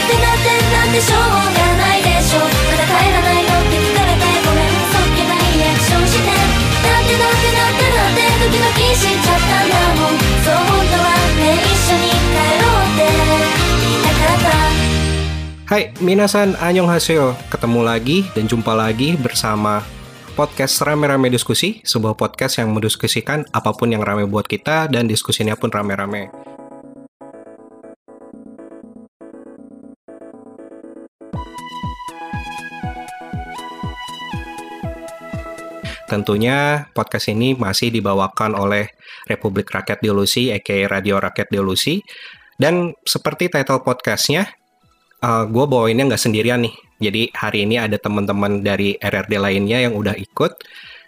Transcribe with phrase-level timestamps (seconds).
[0.00, 1.20] ってなってなんてしょう
[1.52, 14.76] がないでしょまだ帰らないのって聞かれてごめんそっけないリアクションしてなんてなんてなんてなんてドキドキしちゃったんだもんそう本当はね一緒に帰ろうって言いたかった
[15.66, 17.34] Hai, minasan annyeonghaseyo.
[17.50, 19.82] Ketemu lagi dan jumpa lagi bersama
[20.38, 25.74] podcast Rame-Rame Diskusi, sebuah podcast yang mendiskusikan apapun yang rame buat kita dan diskusinya pun
[25.74, 26.49] rame-rame.
[36.11, 38.91] Tentunya podcast ini masih dibawakan oleh
[39.31, 42.03] Republik Rakyat Delusi, aka Radio Rakyat Delusi.
[42.59, 44.43] Dan seperti title podcastnya,
[45.23, 46.75] uh, gue bawainnya nggak sendirian nih.
[46.99, 50.59] Jadi hari ini ada teman-teman dari RRD lainnya yang udah ikut.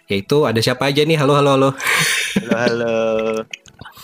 [0.08, 1.20] Yaitu ada siapa aja nih?
[1.20, 1.70] Halo, halo, halo.
[2.48, 3.44] Halo, halo.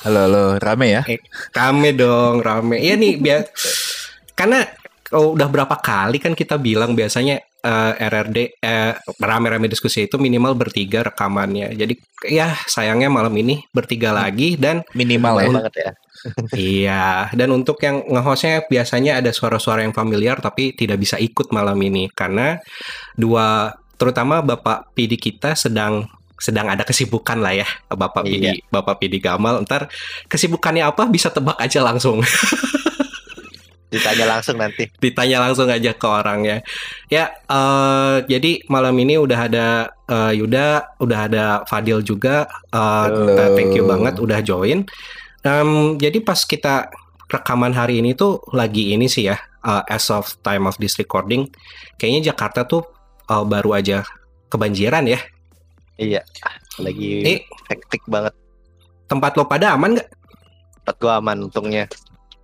[0.05, 1.03] Halo, halo, rame ya?
[1.09, 1.21] Eh,
[1.57, 2.77] rame dong, rame.
[2.77, 3.49] Iya nih, biar
[4.37, 4.69] karena
[5.17, 10.57] oh, udah berapa kali kan kita bilang biasanya eh, RRD eh, rame-rame diskusi itu minimal
[10.57, 11.77] bertiga rekamannya.
[11.77, 11.95] Jadi
[12.29, 15.49] ya sayangnya malam ini bertiga lagi dan Minimal ya.
[15.52, 15.93] Banget ya.
[16.52, 21.80] Iya, dan untuk yang nge-hostnya biasanya ada suara-suara yang familiar tapi tidak bisa ikut malam
[21.80, 22.61] ini karena
[23.17, 26.05] dua terutama Bapak PD kita sedang
[26.41, 28.57] sedang ada kesibukan lah ya Bapak Iya.
[28.57, 29.93] PD Bapak PD Gamal ntar
[30.24, 32.24] kesibukannya apa bisa tebak aja langsung
[33.91, 34.87] Ditanya langsung nanti.
[35.02, 36.63] ditanya langsung aja ke orangnya
[37.07, 39.66] ya eh, jadi malam ini udah ada
[40.07, 43.35] eh, Yuda udah ada Fadil juga Eh, Halo.
[43.35, 44.87] kita thank you banget udah join
[45.41, 46.93] Em, jadi pas kita
[47.27, 51.51] rekaman hari ini tuh lagi ini sih ya eh, as of time of this recording
[51.96, 52.87] kayaknya Jakarta tuh
[53.27, 54.07] eh, baru aja
[54.46, 55.18] kebanjiran ya
[55.96, 56.24] Iya.
[56.79, 57.35] Lagi ini
[57.68, 58.33] hektik banget.
[59.05, 60.09] tempat lo pada aman nggak
[60.80, 61.85] Tempat gua aman untungnya.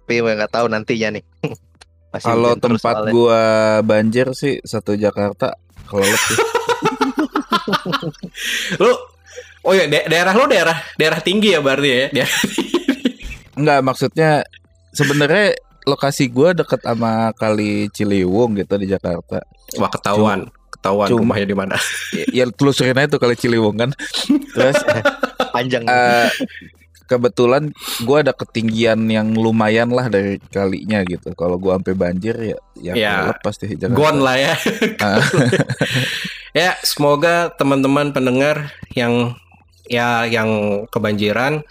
[0.06, 1.24] Tapi gue nggak tahu nantinya nih.
[2.14, 3.12] Masih Kalau tempat soalnya.
[3.12, 3.42] gua
[3.82, 6.36] banjir sih satu Jakarta kalau lebih.
[8.78, 8.92] lo
[9.62, 12.42] oh ya da- daerah lo daerah daerah tinggi ya berarti ya Daerah-
[13.54, 14.30] Enggak, maksudnya
[14.92, 19.42] sebenarnya lokasi gua deket sama Kali Ciliwung gitu di Jakarta.
[19.74, 21.74] wah ketahuan ketahuan Cuma- rumahnya di mana
[22.12, 23.90] Ya, ya telusurin aja tuh Kali Ciliwung kan.
[24.54, 24.78] Terus
[25.54, 25.82] panjang.
[25.84, 26.28] eh,
[27.06, 27.70] kebetulan
[28.04, 31.32] gua ada ketinggian yang lumayan lah dari kalinya gitu.
[31.38, 33.96] Kalau gua sampai banjir ya ya, Ya, lepas deh Jakarta.
[33.96, 34.54] Gon lah ya.
[35.00, 35.22] Ah.
[36.58, 39.38] ya, semoga teman-teman pendengar yang
[39.86, 41.62] ya yang kebanjiran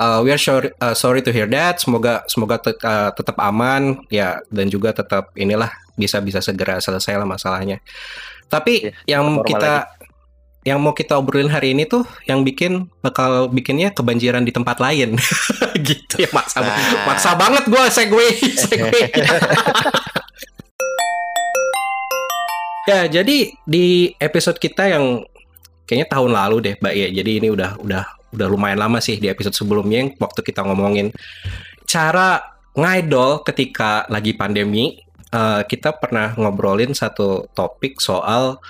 [0.00, 1.80] uh, we are sorry, uh, sorry to hear that.
[1.80, 7.16] Semoga semoga tet- uh, tetap aman ya dan juga tetap inilah bisa bisa segera selesai
[7.16, 7.80] lah masalahnya.
[8.46, 9.95] Tapi Ya, yang kita
[10.66, 15.14] yang mau kita obrolin hari ini tuh yang bikin bakal bikinnya kebanjiran di tempat lain
[15.88, 17.06] gitu ya maksa Nah.
[17.06, 18.26] maksa banget gua segue
[18.66, 19.00] segue
[22.86, 25.26] Ya, jadi di episode kita yang
[25.82, 27.08] kayaknya tahun lalu deh, Mbak ya.
[27.10, 31.10] Jadi ini udah udah udah lumayan lama sih di episode sebelumnya yang waktu kita ngomongin
[31.82, 35.02] cara ngidol ketika lagi pandemi.
[35.26, 38.62] eh, kita pernah ngobrolin satu topik soal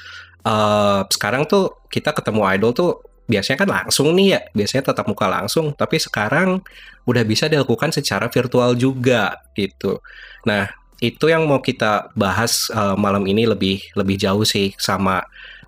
[0.46, 2.90] eh, sekarang tuh kita ketemu idol tuh
[3.26, 6.62] biasanya kan langsung nih ya, biasanya tatap muka langsung, tapi sekarang
[7.10, 9.98] udah bisa dilakukan secara virtual juga gitu.
[10.46, 10.70] Nah,
[11.02, 15.20] itu yang mau kita bahas uh, malam ini lebih lebih jauh sih sama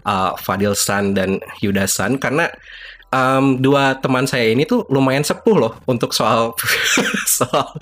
[0.06, 2.48] uh, Fadil San dan Yuda San karena
[3.10, 6.52] um, dua teman saya ini tuh lumayan sepuh loh untuk soal
[7.38, 7.72] soal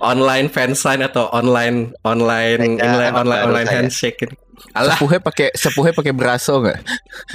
[0.00, 3.76] online fansign atau online online Mereka online online, online saya.
[3.82, 4.36] handshake ini.
[4.74, 6.78] Alah, Sepuhnya pakai sepuhnya pakai braso nggak?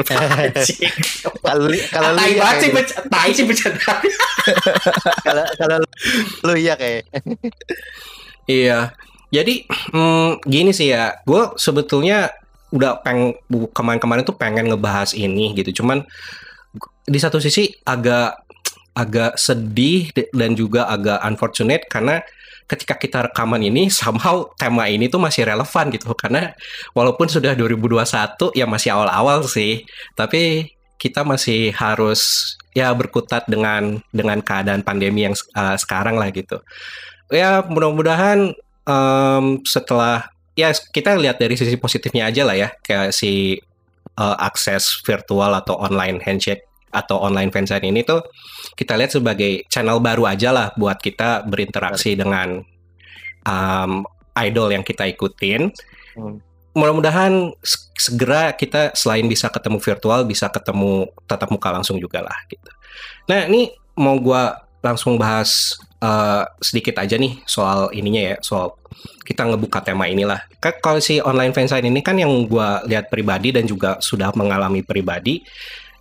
[0.44, 0.92] anjing.
[1.44, 2.52] Kalau kalau lu Tai iya
[3.08, 3.94] tai sih bercanda.
[5.24, 5.78] kalau kalau
[6.44, 7.08] lu iya kayak
[8.44, 8.92] Iya.
[9.34, 12.30] Jadi mm, gini sih ya, gue sebetulnya
[12.70, 13.34] udah peng
[13.72, 15.82] kemarin-kemarin tuh pengen ngebahas ini gitu.
[15.82, 16.06] Cuman
[17.04, 18.44] di satu sisi agak
[18.94, 22.22] agak sedih dan juga agak unfortunate karena
[22.70, 26.14] ketika kita rekaman ini somehow tema ini tuh masih relevan gitu.
[26.16, 26.54] Karena
[26.96, 29.84] walaupun sudah 2021 ya masih awal-awal sih.
[30.16, 36.64] Tapi kita masih harus ya berkutat dengan dengan keadaan pandemi yang uh, sekarang lah gitu.
[37.34, 38.54] Ya mudah-mudahan
[38.88, 42.70] em, setelah ya kita lihat dari sisi positifnya aja lah ya.
[42.86, 43.60] Kayak si
[44.18, 48.22] uh, akses virtual atau online handshake atau online fansign ini tuh
[48.78, 52.62] kita lihat sebagai channel baru aja lah buat kita berinteraksi dengan
[53.44, 54.06] um,
[54.38, 55.74] idol yang kita ikutin.
[56.14, 56.38] Hmm.
[56.74, 62.38] Mudah-mudahan se- segera kita selain bisa ketemu virtual bisa ketemu tatap muka langsung juga lah
[62.50, 62.70] gitu.
[63.30, 68.74] Nah ini mau gua langsung bahas eh, sedikit aja nih soal ininya ya, soal
[69.24, 70.42] kita ngebuka tema inilah.
[70.58, 74.82] Kan kalau si online fansign ini kan yang gua lihat pribadi dan juga sudah mengalami
[74.82, 75.46] pribadi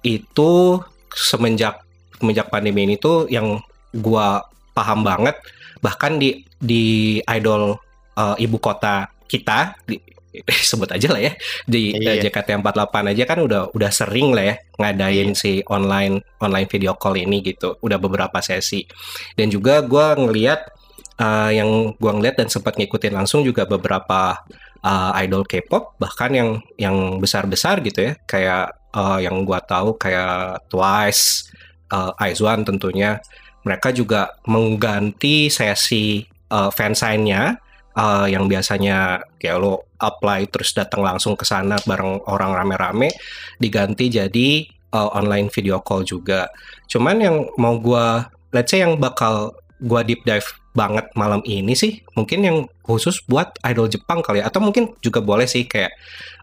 [0.03, 0.83] itu
[1.15, 1.83] semenjak
[2.19, 3.59] semenjak pandemi ini tuh yang
[3.95, 4.43] gua
[4.75, 5.39] paham banget.
[5.83, 7.75] Bahkan di di idol
[8.19, 9.99] eh, ibu kota kita di,
[10.71, 11.33] sebut aja lah ya
[11.69, 12.17] di Iya.
[12.17, 17.19] eh, JKT48 aja kan udah udah sering lah ya ngadain si online online video call
[17.19, 17.77] ini gitu.
[17.83, 18.87] Udah beberapa sesi.
[19.37, 20.61] Dan juga gua ngelihat
[21.21, 24.41] eh, yang gua ngeliat dan sempat ngikutin langsung juga beberapa
[24.81, 26.51] eh, idol K-pop bahkan yang
[26.81, 28.13] yang besar-besar gitu ya.
[28.25, 31.53] Kayak eh, yang gua tahu kayak Twice,
[31.93, 33.21] eh, IZ*ONE tentunya
[33.63, 37.57] mereka juga mengganti sesi eh, fansign-nya
[37.97, 43.09] eh, yang biasanya kayak lo apply terus datang langsung ke sana bareng orang rame-rame
[43.59, 46.51] diganti jadi eh, online video call juga.
[46.91, 52.01] Cuman yang mau gua let's say yang bakal gua deep dive banget malam ini sih
[52.17, 55.93] mungkin yang khusus buat idol Jepang kali ya atau mungkin juga boleh sih kayak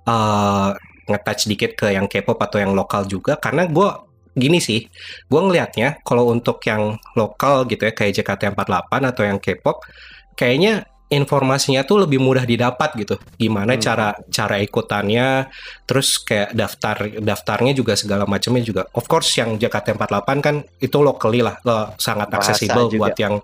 [0.06, 0.70] eh
[1.10, 4.06] nge-touch dikit ke yang K-pop atau yang lokal juga karena gua
[4.38, 4.86] gini sih
[5.28, 9.84] gue ngelihatnya kalau untuk yang lokal gitu ya kayak JKT48 atau yang K-pop
[10.38, 13.82] kayaknya informasinya tuh lebih mudah didapat gitu gimana Hmm.
[13.82, 15.50] cara cara ikutannya
[15.90, 21.42] terus kayak daftar daftarnya juga segala macamnya juga of course yang JKT48 kan itu locally
[21.42, 22.30] lah lo sangat
[22.94, 23.02] juga.
[23.02, 23.36] buat yang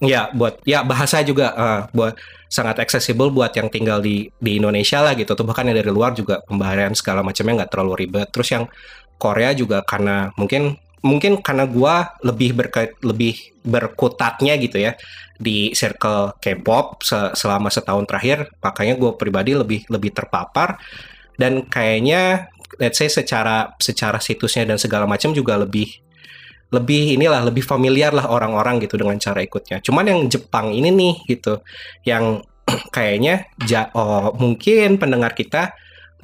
[0.00, 2.16] ya buat ya bahasa juga eh, buat
[2.50, 5.32] sangat accessible buat yang tinggal di di Indonesia lah gitu.
[5.36, 8.28] Tuh bahkan yang dari luar juga pembayaran segala macamnya nggak terlalu ribet.
[8.34, 8.64] Terus yang
[9.20, 14.96] Korea juga karena mungkin mungkin karena gua lebih berkait lebih berkutatnya gitu ya
[15.40, 20.76] di circle K-pop se- selama setahun terakhir makanya gue pribadi lebih lebih terpapar.
[21.40, 25.88] Dan kayaknya let's say secara secara situsnya dan segala macam juga lebih
[26.70, 29.82] lebih inilah lebih familiar lah orang-orang gitu dengan cara ikutnya.
[29.82, 31.58] Cuman yang Jepang ini nih gitu
[32.06, 32.42] yang
[32.94, 35.74] kayaknya ja- oh, mungkin pendengar kita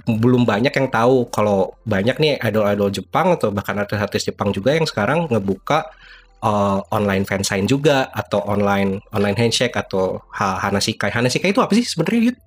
[0.06, 4.86] belum banyak yang tahu kalau banyak nih idol-idol Jepang atau bahkan artis-artis Jepang juga yang
[4.86, 5.90] sekarang ngebuka
[6.46, 11.10] uh, online fansign juga atau online online handshake atau ha- hanasikai.
[11.10, 12.38] Hanasikai itu apa sih sebenarnya?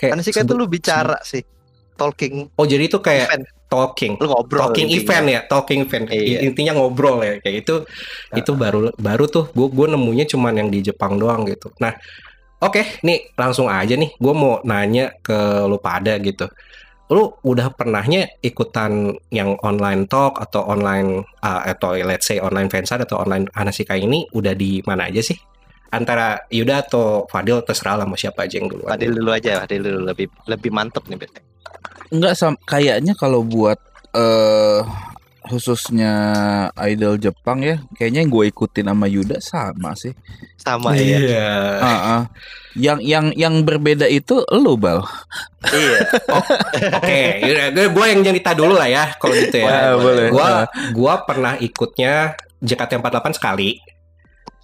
[0.00, 1.44] Kayak sebut- tuh lu bicara sih.
[2.00, 3.44] Talking Oh jadi itu kayak event.
[3.68, 4.12] talking.
[4.16, 4.72] Lu ngobrol.
[4.72, 5.04] talking intinya.
[5.04, 6.04] event ya, talking event.
[6.08, 6.38] Iya.
[6.48, 7.74] Intinya ngobrol ya kayak itu
[8.32, 11.68] itu baru baru tuh gue gue nemunya cuman yang di Jepang doang gitu.
[11.78, 11.92] Nah,
[12.64, 16.48] oke, nih langsung aja nih gue mau nanya ke lu pada gitu.
[17.10, 23.02] Lu udah pernahnya ikutan yang online talk atau online uh, atau let's say online fansite
[23.02, 25.34] atau online Hanasika ini udah di mana aja sih?
[25.90, 28.94] Antara Yuda atau Fadil terserah lah mau siapa aja yang duluan.
[28.94, 31.42] Fadil dulu aja, Fadil dulu lebih lebih mantep nih Bet.
[32.14, 33.78] Enggak sam kayaknya kalau buat
[34.14, 34.82] eh
[35.50, 36.12] khususnya
[36.86, 40.14] idol Jepang ya, kayaknya yang gue ikutin sama Yuda sama sih.
[40.54, 41.18] Sama ya.
[41.18, 41.50] Iya.
[41.82, 42.22] Ah, ah.
[42.78, 45.02] Yang yang yang berbeda itu lu bal.
[45.66, 45.98] Iya.
[47.02, 49.66] Oke, gue gue yang cerita dulu lah ya kalau gitu ya.
[49.66, 50.26] Wah, boleh.
[50.30, 50.48] Gua
[50.94, 53.82] gua pernah ikutnya JKT48 sekali.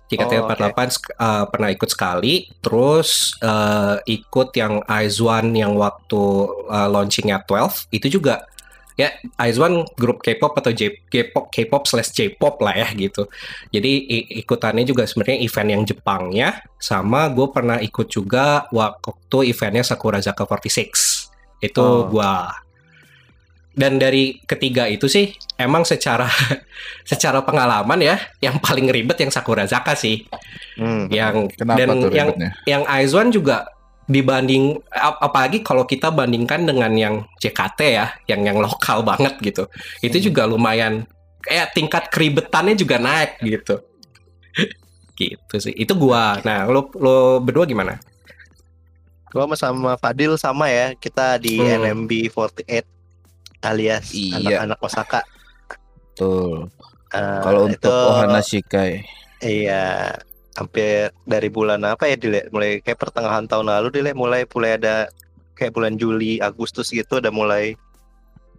[0.07, 6.23] JKT48 sek- eh, pernah ikut sekali, terus eh, ikut yang IZ*ONE yang waktu
[6.71, 8.47] eh, launchingnya 12 itu juga
[8.97, 13.29] ya IZ*ONE grup K-pop atau J- K-pop K-pop slash J-pop lah ya gitu.
[13.69, 13.93] Jadi
[14.41, 16.49] ikutannya juga sebenarnya event yang Jepangnya,
[16.81, 21.29] sama gue pernah ikut juga waktu eventnya Sakura Zaka 46
[21.61, 22.05] itu Oh.
[22.09, 22.53] gua
[23.77, 26.25] dan dari ketiga itu sih emang secara
[27.11, 30.25] secara pengalaman ya yang paling ribet yang Sakura Zaka sih
[30.77, 31.09] Hmm.
[31.09, 32.51] yang Kenapa dan tuh yang ribetnya?
[32.65, 33.65] yang Aizwan juga
[34.05, 39.65] dibanding ap- apalagi kalau kita bandingkan dengan yang JKT ya yang yang lokal banget gitu
[39.99, 41.09] itu juga lumayan
[41.41, 43.81] kayak tingkat keribetannya juga naik gitu
[45.19, 47.97] gitu sih itu gua nah lo lo berdua gimana
[49.27, 50.95] Gua sama sama Fadil sama ya.
[50.95, 52.07] Kita di Hmm.
[52.07, 52.96] NMB 48
[53.61, 54.37] alias Iya.
[54.65, 55.21] anak-anak Osaka.
[56.13, 56.69] Betul.
[57.11, 59.05] Eh, Kalau untuk itu- Ohana Shikai.
[59.39, 60.17] Iya,
[60.55, 62.49] hampir dari bulan apa ya Dile?
[62.49, 65.07] Mulai kayak pertengahan tahun lalu Dile mulai mulai ada
[65.55, 67.77] kayak bulan Juli, Agustus gitu udah mulai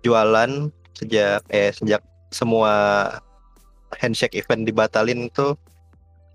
[0.01, 2.74] jualan sejak eh sejak semua
[3.94, 5.58] handshake event dibatalin tuh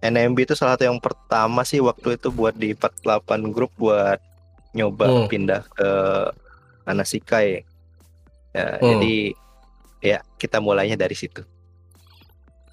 [0.00, 4.18] NMB itu salah satu yang pertama sih waktu itu buat di 48 grup buat
[4.72, 5.26] nyoba Hmm.
[5.28, 5.90] pindah ke
[6.82, 7.62] Anasikai.
[8.52, 8.88] Ya, Hmm.
[8.96, 9.16] jadi
[10.00, 11.40] ya kita mulainya dari situ.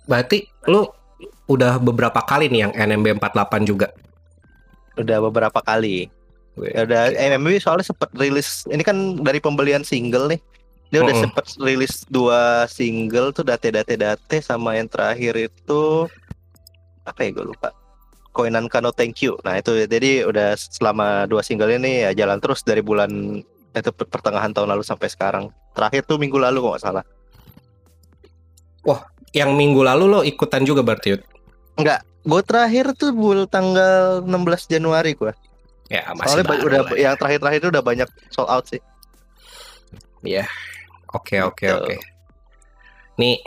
[0.04, 0.90] berarti lu
[1.46, 3.88] udah beberapa kali nih yang NMB 48 juga
[4.98, 6.10] Udah beberapa kali.
[6.60, 10.42] Ya udah MMB soalnya sempat rilis ini kan dari pembelian single nih.
[10.90, 11.24] Dia udah Mm-mm.
[11.30, 16.10] sempat rilis dua single tuh date date date sama yang terakhir itu
[17.06, 17.70] apa ya gue lupa
[18.30, 22.62] koinan kano thank you nah itu jadi udah selama dua single ini ya jalan terus
[22.62, 26.84] dari bulan itu per- pertengahan tahun lalu sampai sekarang terakhir tuh minggu lalu kok nggak
[26.84, 27.06] salah
[29.30, 31.22] Yang minggu lalu lo ikutan juga berarti Yud?
[31.76, 34.34] enggak gue terakhir tuh bulan tanggal 16
[34.68, 35.30] Januari gue
[35.88, 36.98] Ya masih soalnya ba- baru udah lah ya.
[37.00, 38.82] yang terakhir-terakhir itu udah banyak sold out sih
[41.10, 41.74] Oke oke Gitu.
[41.76, 41.96] oke.
[43.16, 43.38] Nih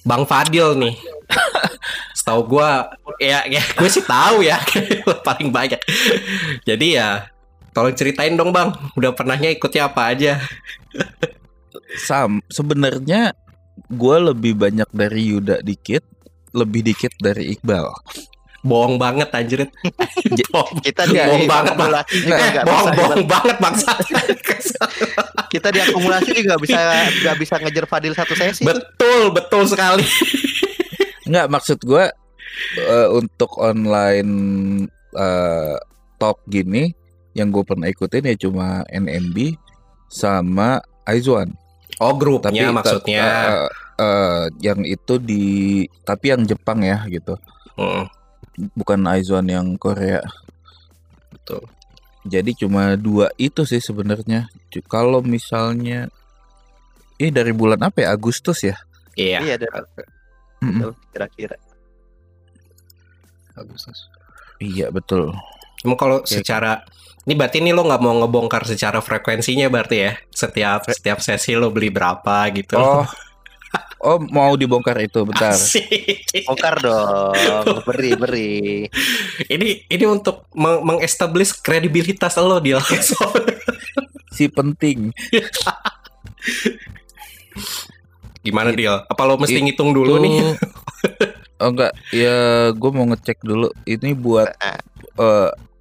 [0.00, 0.96] Bang Fadil nih.
[2.16, 4.56] Setahu gua ya ya gue sih tahu ya
[5.26, 5.80] paling banyak.
[6.62, 7.28] Jadi ya
[7.70, 10.38] tolong ceritain dong Bang, udah pernahnya ikutnya apa aja?
[12.06, 13.34] Sam, sebenarnya
[13.90, 16.02] gue lebih banyak dari Yuda dikit,
[16.54, 17.90] lebih dikit dari Iqbal.
[18.60, 19.64] Bohong banget anjir.
[20.84, 21.92] kita bohong banget Bang.
[22.12, 23.90] Eh, nggak bohong bisa bohong banget bangsa.
[25.50, 26.78] kita diakumulasi juga bisa
[27.24, 28.70] nggak bisa ngejar Fadil satu sesi tuh.
[28.70, 30.04] betul, betul sekali.
[31.24, 32.04] Nggak maksud gue
[32.76, 34.32] eh, untuk online
[35.16, 35.76] eh,
[36.20, 36.99] talk gini
[37.32, 39.54] yang gue pernah ikutin ya cuma NMB
[40.10, 41.54] sama Aizwan.
[42.00, 43.22] Oh, grupnya tet- maksudnya.
[43.22, 43.68] eh,
[43.98, 45.44] eh, yang itu di
[46.02, 47.36] tapi yang Jepang ya gitu.
[47.76, 48.08] Hmm,
[48.74, 50.20] Bukan Aizwan yang Korea.
[51.30, 51.62] betul.
[52.26, 54.50] Jadi cuma dua itu sih sebenarnya.
[54.84, 56.10] Kalau misalnya
[57.16, 58.12] ini dari bulan apa ya?
[58.12, 58.76] Agustus ya?
[59.16, 59.38] Iya.
[59.40, 59.56] iya
[61.12, 61.56] kira-kira
[63.56, 64.08] Agustus.
[64.60, 65.32] Iya betul.
[65.80, 66.28] Cuma kalau Oke.
[66.28, 66.84] secara
[67.26, 71.68] ini berarti ini lo nggak mau ngebongkar secara frekuensinya berarti ya setiap setiap sesi lo
[71.68, 72.80] beli berapa gitu.
[72.80, 73.04] Oh,
[74.00, 75.52] oh mau dibongkar itu bentar.
[75.52, 76.24] Asik.
[76.48, 78.54] bongkar dong beri beri
[79.46, 82.80] ini ini untuk meng- mengestablish kredibilitas lo dia
[84.34, 85.10] Si penting.
[88.40, 89.04] Gimana dia?
[89.04, 90.56] Apa lo mesti Itu- ngitung dulu nih?
[91.60, 93.68] Oh enggak, ya gue mau ngecek dulu.
[93.84, 94.80] Ini buat eh,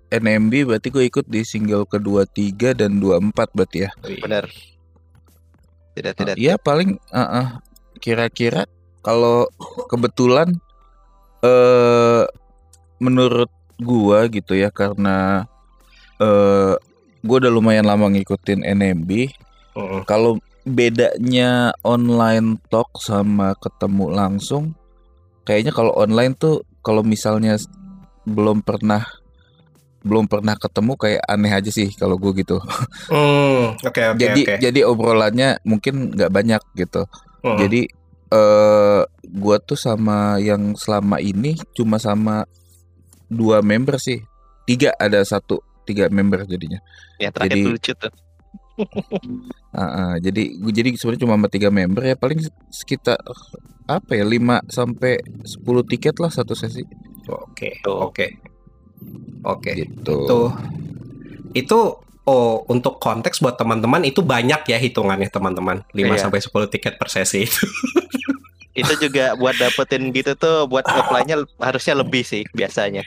[0.10, 3.92] NMB berarti gue ikut di single kedua tiga dan dua empat berarti ya.
[4.22, 4.50] benar
[5.94, 7.48] tidak tidak Iya paling eh, eh,
[8.00, 8.66] kira-kira
[9.04, 9.48] kalau
[9.88, 10.56] kebetulan
[11.44, 12.24] eh
[13.00, 15.48] menurut gua gitu ya karena
[16.20, 16.76] eh
[17.24, 19.32] gua udah lumayan lama ngikutin NMB.
[19.76, 24.76] Mm, Kalau bedanya online talk sama ketemu langsung,
[25.48, 27.56] kayaknya kalau online tuh kalau misalnya
[28.28, 29.04] belum pernah
[30.00, 32.58] belum pernah ketemu kayak aneh aja sih kalau gue gitu.
[33.12, 34.56] Hmm, oke oke jadi oke.
[34.60, 37.04] jadi obrolannya mungkin nggak banyak gitu.
[37.40, 37.82] Mm, Jadi
[38.30, 39.02] eh
[39.32, 42.46] gua tuh sama yang selama ini cuma sama
[43.26, 44.22] dua member sih.
[44.64, 46.78] Tiga ada satu, tiga member jadinya.
[47.18, 48.14] yang terakhir jadi- lucu tuh
[49.70, 52.40] Ah, ah, jadi gua jadi sebenarnya cuma sama tiga member ya paling
[52.70, 53.18] sekitar
[53.86, 56.82] apa ya 5 sampai 10 tiket lah satu sesi
[57.28, 58.08] Oke Tuh.
[58.08, 58.26] oke
[59.44, 59.72] oke.
[59.76, 60.16] gitu.
[60.28, 60.50] Tuh
[61.54, 61.80] itu
[62.30, 66.22] oh untuk konteks buat teman-teman itu banyak ya hitungannya teman-teman 5 Iya.
[66.22, 67.64] sampai 10 tiket per sesi itu.
[68.78, 73.02] itu juga buat dapetin gitu tuh buat apply-nya harusnya lebih sih biasanya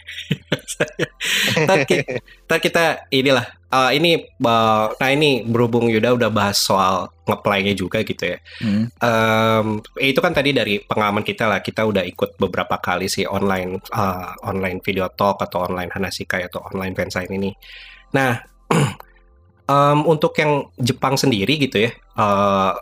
[1.65, 2.03] ntar, ki-
[2.51, 8.03] ntar kita inilah eh, ini eh, nah ini berhubung Yuda udah bahas soal ngeplay-nya juga
[8.03, 8.39] gitu ya.
[8.59, 8.91] Hmm.
[8.99, 9.67] Em,
[10.03, 14.31] itu kan tadi dari pengalaman kita lah kita udah ikut beberapa kali sih online eh,
[14.43, 17.55] online video talk atau online Hanasikai atau online fansign ini.
[18.19, 18.35] Nah
[19.73, 22.73] em, untuk yang Jepang sendiri gitu ya eh,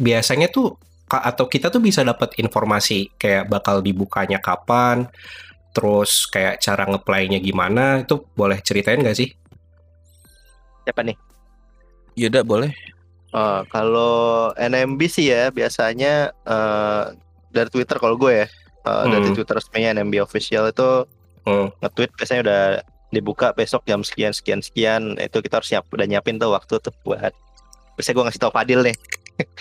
[0.00, 5.08] biasanya tuh atau kita tuh bisa dapat informasi kayak bakal dibukanya kapan,
[5.72, 9.32] terus kayak cara ngeplaynya gimana itu boleh ceritain gak sih?
[10.84, 11.16] siapa nih
[12.16, 12.72] Yuda boleh?
[13.30, 17.04] Oh, kalau NMB sih ya biasanya eh,
[17.52, 18.46] dari Twitter kalau gue ya
[18.84, 19.36] eh, dari Hmm.
[19.36, 21.04] Twitter resminya NMB official itu
[21.44, 21.68] Hmm.
[21.80, 22.62] nge-tweet biasanya udah
[23.08, 26.92] dibuka besok jam sekian sekian sekian itu kita harus siap udah nyiapin tuh waktu tuh
[27.04, 27.32] buat
[27.96, 28.96] biasanya gue ngasih tau Fadil nih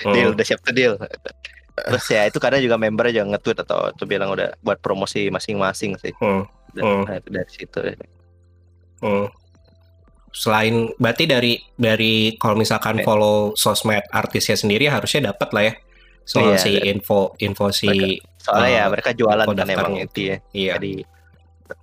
[0.07, 0.36] deal Hmm.
[0.36, 0.93] udah siap tuh deal
[1.77, 5.93] terus ya itu kadang juga member juga nge-tweet atau tuh bilang udah buat promosi masing-masing
[5.98, 6.46] sih Hmm.
[6.74, 7.13] Dan- Hmm.
[7.13, 7.79] itu dari situ
[8.98, 9.27] Hmm.
[10.29, 13.05] Selain berarti dari dari kalau misalkan Ya.
[13.05, 15.74] follow sosmed artisnya sendiri harusnya dapat lah ya
[16.22, 20.19] soal Iya, si dari- info info si soalnya ya Eh, mereka jualan kan emang itu
[20.29, 20.74] ya iya.
[20.77, 21.05] jadi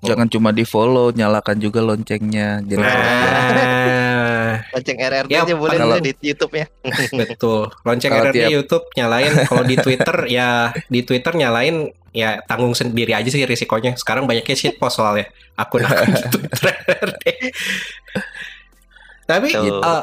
[0.00, 2.64] Jangan cuma di follow, nyalakan juga loncengnya.
[2.64, 2.88] Jadi Nah,
[4.70, 6.66] lonceng RRT Ya, aja boleh kalau- di YouTube-nya
[7.20, 7.68] betul.
[7.82, 9.32] Lonceng Kalau RRD tiap- YouTube nyalain.
[9.44, 10.48] Kalau di Twitter ya
[10.86, 11.76] di Twitter nyalain
[12.10, 13.92] ya tanggung sendiri aja sih risikonya.
[13.94, 17.24] Sekarang banyaknya shit post soalnya akun-akun di Twitter RRD.
[19.30, 19.80] Tapi Tuh.
[19.80, 20.02] eh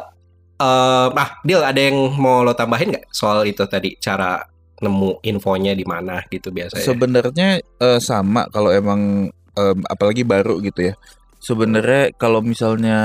[0.58, 4.42] eh, ah, Dil ada yang mau lo tambahin nggak soal itu tadi cara
[4.82, 6.82] nemu infonya di mana gitu biasanya.
[6.82, 10.94] Sebenarnya eh, sama kalau emang em, apalagi baru gitu ya.
[11.38, 13.00] Sebenarnya kalau misalnya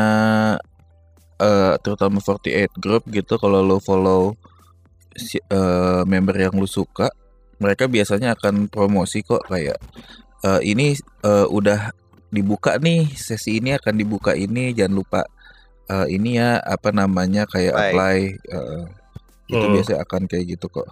[1.37, 4.33] eh terutama 48 group gitu kalau lo follow
[5.17, 7.09] si- eh, member yang lu suka,
[7.61, 9.77] mereka biasanya akan promosi kok kayak
[10.45, 11.93] eh, ini eh, udah
[12.29, 15.21] dibuka nih sesi ini akan dibuka ini jangan lupa
[15.89, 17.89] eh, ini ya apa namanya kayak Apply.
[17.93, 18.19] apply
[18.53, 18.83] eh,
[19.47, 19.75] itu Hmm.
[19.79, 20.89] biasanya akan kayak gitu kok.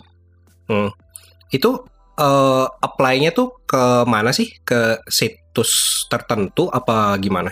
[1.50, 1.70] Itu
[2.16, 4.46] eh, apply-nya tuh ke mana sih?
[4.62, 7.50] Ke situs tertentu apa gimana?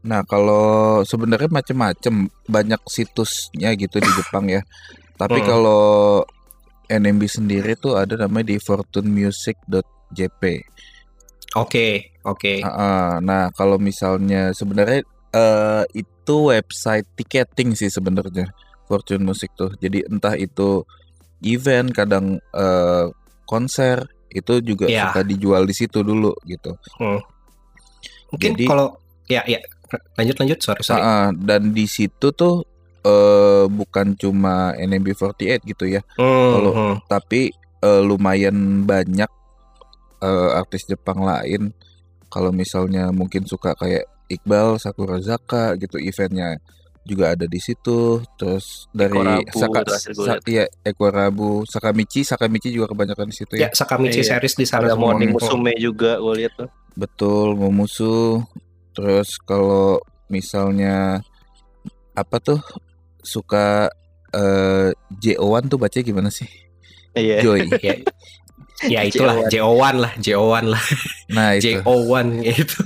[0.00, 0.64] Nah, kalau
[1.04, 2.14] sebenarnya macam-macam
[2.48, 4.64] banyak situsnya gitu di Jepang ya.
[5.14, 5.46] Tapi Hmm.
[5.46, 6.24] kalau
[6.88, 10.42] NMB sendiri tuh ada namanya di fortunemusic.jp.
[11.54, 12.62] Oke, oke.
[12.62, 13.10] Ah, ah.
[13.20, 18.50] Nah, kalau misalnya sebenarnya eh, itu website ticketing sih sebenarnya
[18.86, 19.70] Fortune Music tuh.
[19.78, 20.82] Jadi entah itu
[21.42, 23.06] event, kadang eh,
[23.44, 25.10] konser itu juga Iya.
[25.10, 26.74] suka dijual di situ dulu gitu.
[28.30, 28.94] Mungkin jadi- kalau
[29.26, 29.58] ya ya
[30.14, 31.00] lanjut lanjut sorry sorry.
[31.00, 31.28] Ah.
[31.32, 32.62] dan di situ tuh
[33.00, 36.94] eh, bukan cuma NMB48 gitu ya, Hmm, kalau- hmm.
[37.06, 37.48] tapi
[37.80, 38.54] eh, lumayan
[38.84, 39.30] banyak
[40.20, 41.72] eh, artis Jepang lain.
[42.28, 46.60] Kalau misalnya mungkin suka kayak Iqbal, Sakurazaka gitu eventnya
[47.02, 48.20] juga ada di situ.
[48.36, 53.68] Terus dari Ekorabu, Saka, Sa- iya, Ekorabu, Sakamichi, Sakamichi juga kebanyakan di situ Ya ya.
[53.72, 54.36] Sakamichi Iya.
[54.36, 54.92] series di sana.
[54.92, 55.40] Morning Hmm.
[55.40, 56.68] Musume juga gue lihat tuh.
[56.92, 58.44] Betul, Momusu.
[59.00, 59.96] Terus kalau
[60.28, 61.24] misalnya
[62.12, 62.60] apa tuh
[63.24, 63.88] suka
[64.36, 66.44] eh JO1 tuh baca gimana sih?
[67.16, 67.40] Iya.
[67.40, 67.64] Joy.
[67.80, 67.96] ya,
[68.84, 70.84] ya itulah JO1 lah, JO1 lah,
[71.32, 71.80] Nah, itu.
[71.80, 72.80] JO1 itu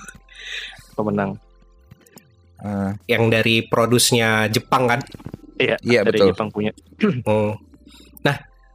[0.94, 1.34] Pemenang.
[2.62, 5.02] Ah, yang dari produsnya Jepang kan.
[5.58, 5.74] Iya.
[5.82, 6.28] Iya, dari betul.
[6.30, 6.70] Jepang punya.
[7.02, 7.58] Hmm.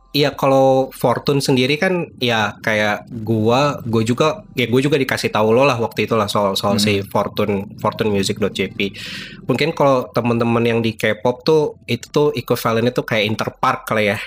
[0.10, 5.54] Iya kalau Fortune sendiri kan ya kayak gua, gua juga ya gua juga dikasih tahu
[5.54, 6.82] lo lah waktu itu lah soal soal Hmm.
[6.82, 8.80] si Fortune fortunemusic.jp.
[9.46, 14.18] Mungkin kalau teman-teman yang di K-pop tuh itu tuh equivalentnya tuh kayak Interpark kali ya.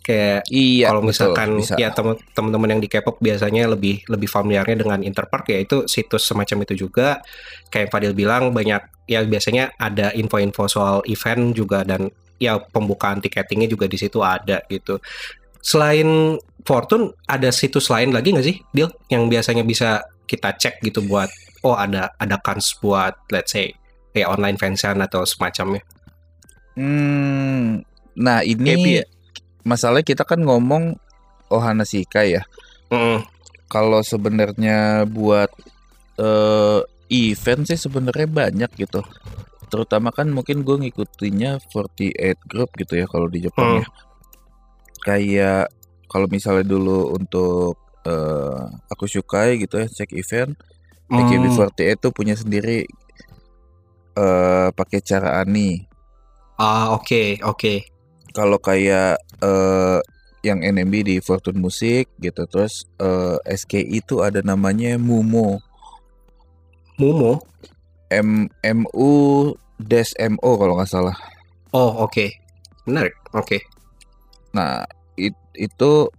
[0.00, 1.74] Kayak iya, kalau betul, misalkan bisa.
[1.80, 1.88] ya
[2.36, 6.88] teman-teman yang di K-pop biasanya lebih lebih familiarnya dengan Interpark ya itu situs semacam itu
[6.88, 7.24] juga
[7.72, 13.20] kayak yang Fadil bilang banyak ya biasanya ada info-info soal event juga dan ya pembukaan
[13.20, 14.96] tiketingnya juga di situ ada gitu.
[15.60, 21.04] Selain Fortune ada situs lain lagi nggak sih, Dil, yang biasanya bisa kita cek gitu
[21.04, 21.28] buat
[21.60, 23.76] oh ada ada kans buat let's say
[24.16, 25.84] kayak online fansign atau semacamnya.
[26.78, 27.84] Hmm,
[28.16, 29.04] nah ini ya?
[29.66, 30.96] masalahnya kita kan ngomong
[31.50, 32.42] Ohana Shikai ya.
[32.94, 33.26] Mm,
[33.70, 35.50] Kalau sebenarnya buat
[36.18, 39.02] eh, event sih sebenarnya banyak gitu.
[39.70, 43.80] Terutama kan mungkin gue ngikutinnya 48 group gitu ya kalau di Jepang Hmm.
[43.80, 43.86] ya.
[45.00, 45.62] Kayak
[46.06, 50.56] kalau misalnya dulu untuk eh, aku sukai gitu ya cek event,
[51.06, 51.20] Hmm.
[51.22, 52.84] AKB48 tuh punya sendiri
[54.16, 55.86] eh pakai cara ani.
[56.56, 57.74] Ah oke oke.
[58.30, 59.98] kalau kayak eh,
[60.40, 65.58] yang NMB di Fortune Music gitu terus eh, SKI itu ada namanya Mumo
[66.94, 67.42] Mumo.
[68.10, 69.10] M M U
[69.78, 71.16] Des MO kalau nggak salah
[71.70, 72.26] Oh oke.
[72.84, 73.14] Menarik.
[73.32, 73.62] Oke.
[74.50, 74.82] nah
[75.14, 76.10] it- itu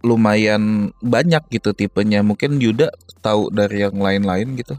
[0.00, 2.86] lumayan banyak gitu tipenya mungkin Yuda
[3.18, 4.78] tahu dari yang lain-lain gitu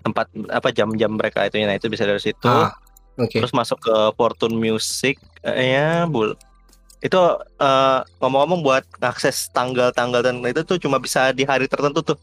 [0.00, 2.48] tempat apa jam-jam mereka itu nah itu bisa dari situ.
[2.48, 2.72] Ah,
[3.20, 3.36] oke.
[3.36, 6.32] terus masuk ke Fortune Music eh, ya bul
[7.00, 7.20] itu
[7.60, 12.18] eh, ngomong-ngomong buat akses tanggal-tanggal dan itu tuh cuma bisa di hari tertentu tuh.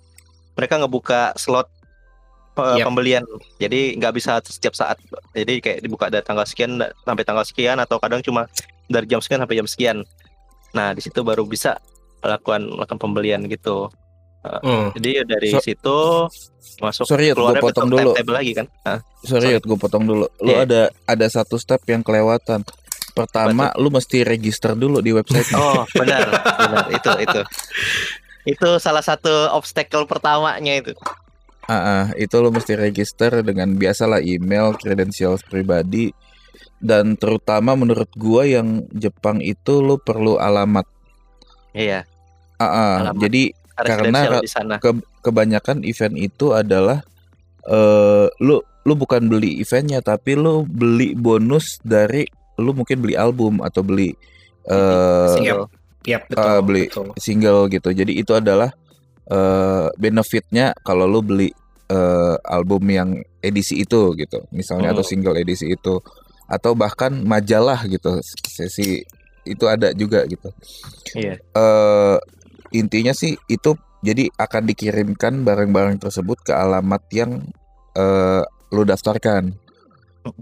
[0.57, 1.69] Mereka ngebuka slot
[2.53, 2.85] pe- Yap.
[2.89, 3.23] pembelian.
[3.57, 4.97] Jadi nggak bisa setiap saat.
[5.33, 8.45] Jadi kayak dibuka dari tanggal sekian sampai tanggal sekian atau kadang cuma
[8.85, 9.97] dari jam sekian sampai jam sekian.
[10.77, 11.77] Nah di situ baru bisa
[12.27, 13.87] melakukan melakukan pembelian gitu
[14.47, 14.95] Hmm.
[14.95, 15.99] jadi dari So- situ
[16.79, 18.11] masuk Sorry, gua keluarnya potong dulu.
[18.31, 18.99] lagi kan Hah?
[19.19, 20.23] Sorry, Yud, gue potong dulu.
[20.39, 20.63] Lu Iya.
[20.63, 22.63] ada ada satu step yang kelewatan.
[23.11, 25.51] Pertama, lu mesti register dulu di website.
[25.57, 27.39] Oh benar, benar itu itu
[28.47, 30.95] itu salah satu obstacle pertamanya itu.
[31.67, 36.15] Ah, ah, itu lu mesti register dengan biasalah email, credentials pribadi
[36.79, 40.87] dan terutama menurut gua yang Jepang itu lu perlu alamat.
[41.75, 42.07] Iya,
[42.57, 43.21] Ah, ah, Alamat.
[43.21, 43.43] jadi
[43.77, 44.75] Karena di sana.
[44.77, 47.05] ke- kebanyakan event itu adalah
[47.63, 52.25] eh lu lu bukan beli eventnya tapi lu beli bonus dari
[52.57, 54.15] lu mungkin beli album atau beli
[54.65, 55.69] eh Siap.
[56.03, 56.41] Yap, betul.
[56.41, 56.87] Ah, beli.
[56.87, 57.11] betul.
[57.17, 57.89] single gitu.
[57.91, 58.71] Jadi itu adalah
[59.27, 61.51] eh benefitnya kalau lu beli
[61.87, 64.41] eh, album yang edisi itu gitu.
[64.49, 65.11] Misalnya atau Hmm.
[65.13, 65.99] single edisi itu
[66.47, 68.17] atau bahkan majalah gitu.
[68.41, 69.03] Sesi
[69.43, 70.49] itu ada juga gitu.
[71.13, 71.35] Iya.
[71.37, 72.17] eh
[72.71, 73.75] intinya sih itu
[74.05, 77.41] jadi akan dikirimkan barang-barang tersebut ke alamat yang
[77.97, 79.55] eh lu daftarkan.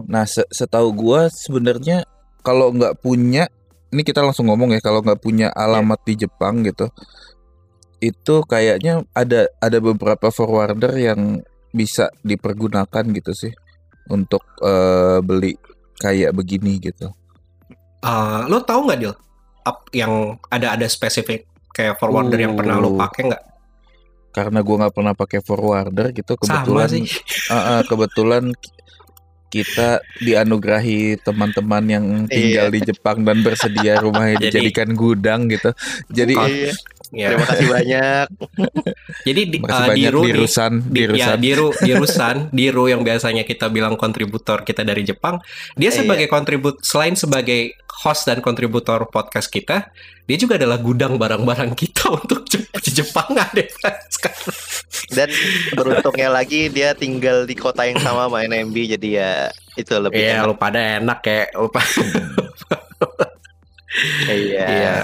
[0.10, 2.04] Nah, se- setahu gua sebenarnya
[2.42, 3.46] kalau nggak punya
[3.94, 6.90] ini kita langsung ngomong ya kalau nggak punya alamat di Jepang gitu
[8.04, 11.40] itu kayaknya ada ada beberapa forwarder yang
[11.72, 13.54] bisa dipergunakan gitu sih
[14.12, 15.56] untuk eh, beli
[15.98, 17.10] kayak begini gitu.
[18.06, 19.16] Ah, lo tahu nggak Dil?
[19.66, 23.44] Up yang ada ada spesifik kayak forwarder yang pernah lo Uh, pakai nggak?
[24.32, 27.04] Karena gua nggak pernah pakai forwarder gitu Sama kebetulan sih.
[27.52, 28.74] Ah, ah, kebetulan ki-
[29.48, 35.72] kita dianugerahi teman-teman yang tinggal di Jepang dan bersedia rumahnya Jadi- dijadikan gudang gitu.
[36.10, 36.72] Jadi Iya.
[37.12, 37.34] Ya.
[37.34, 38.26] Terima kasih banyak.
[39.28, 41.38] Jadi di, ah, banyak Diru di Rusan, di di, ya, Rusan.
[41.38, 45.38] Diru, Dirusan, Diru yang biasanya kita bilang kontributor kita dari Jepang,
[45.74, 46.02] dia Iya.
[46.02, 49.90] sebagai kontribut selain sebagai host dan kontributor podcast kita,
[50.24, 53.62] dia juga adalah gudang barang-barang kita untuk Jep- di Jepang ada
[54.08, 54.56] sekarang.
[55.10, 55.30] Dan
[55.72, 59.32] beruntungnya lagi dia tinggal di kota yang sama sama NMB jadi ya
[59.76, 60.48] itu lebih Iya, enak.
[60.48, 61.84] lu pada enak ya, lu pa-
[64.26, 64.66] Iya.
[64.68, 64.96] Iya.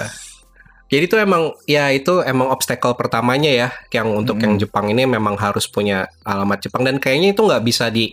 [0.92, 4.44] Jadi itu emang ya itu emang obstacle pertamanya ya yang untuk Mm.
[4.44, 8.12] yang Jepang ini memang harus punya alamat Jepang dan kayaknya itu nggak bisa di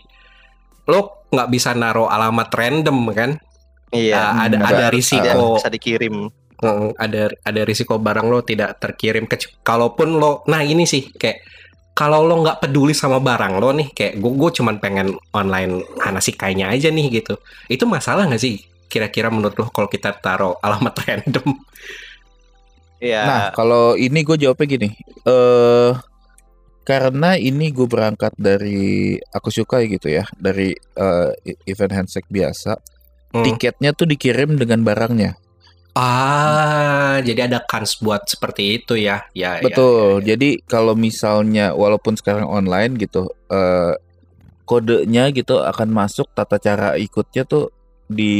[0.87, 3.31] lo nggak bisa naruh alamat random kan?
[3.91, 4.15] Iya.
[4.15, 6.31] Ah, ada ada risiko bisa dikirim.
[6.99, 11.39] Ada ada risiko barang lo tidak terkirim ke kalaupun lo nah ini sih kayak
[11.95, 16.71] kalau lo nggak peduli sama barang lo nih kayak gue gue cuman pengen online Hanasikai-nya
[16.71, 17.39] aja nih gitu
[17.71, 21.59] itu masalah nggak sih kira-kira menurut lo kalau kita taruh alamat random
[22.99, 23.23] Iya.
[23.25, 24.89] Nah, kalau ini gue jawabnya gini.
[25.27, 25.93] Eh
[26.89, 32.81] karena ini gue berangkat dari aku suka gitu ya, dari e- event handshake biasa.
[33.37, 33.45] Hmm.
[33.45, 35.37] Tiketnya tuh dikirim dengan barangnya.
[35.99, 39.27] Ah, jadi ada kans buat seperti itu ya.
[39.35, 40.23] Ya, ya, Betul.
[40.23, 40.27] ya, ya.
[40.33, 43.99] Jadi kalau misalnya walaupun sekarang online gitu, eh
[44.69, 47.73] kodenya gitu akan masuk tata cara ikutnya tuh
[48.09, 48.37] di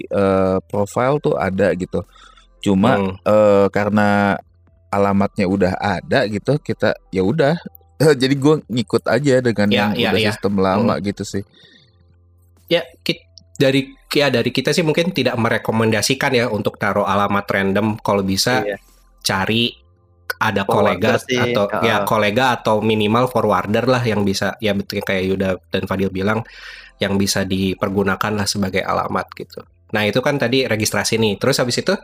[0.00, 2.04] eh, profile tuh ada gitu.
[2.66, 3.14] Cuma Hmm.
[3.22, 4.34] eh, karena
[4.90, 7.54] alamatnya udah ada gitu, kita ya udah.
[8.20, 10.30] Jadi gue ngikut aja dengan Ya, yang ya, udah ya.
[10.34, 11.46] sistem lama gitu sih.
[12.66, 13.22] Ya, ki-
[13.56, 18.64] dari ya dari kita sih mungkin tidak merekomendasikan ya untuk taruh alamat random kalau bisa
[18.64, 18.76] Iya.
[19.22, 19.70] cari
[20.36, 22.04] ada kolega sih, atau ya uh-uh.
[22.04, 26.42] kolega atau minimal forwarder lah yang bisa ya betul kayak Yuda dan Fadil bilang
[26.98, 29.62] yang bisa dipergunakan lah sebagai alamat gitu.
[29.94, 31.38] Nah, itu kan tadi registrasi nih.
[31.38, 31.94] Terus habis itu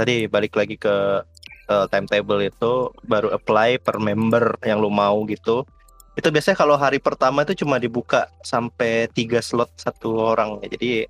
[0.00, 1.20] Tadi balik lagi ke
[1.68, 5.68] eh, timetable itu baru apply per member yang lu mau gitu.
[6.16, 10.72] Itu biasanya kalau hari pertama itu cuma dibuka sampai tiga slot satu orang ya.
[10.72, 11.04] Jadi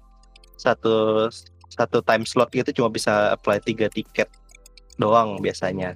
[0.59, 1.31] satu
[1.71, 4.27] satu time slot gitu cuma bisa apply tiga tiket
[4.99, 5.95] doang biasanya.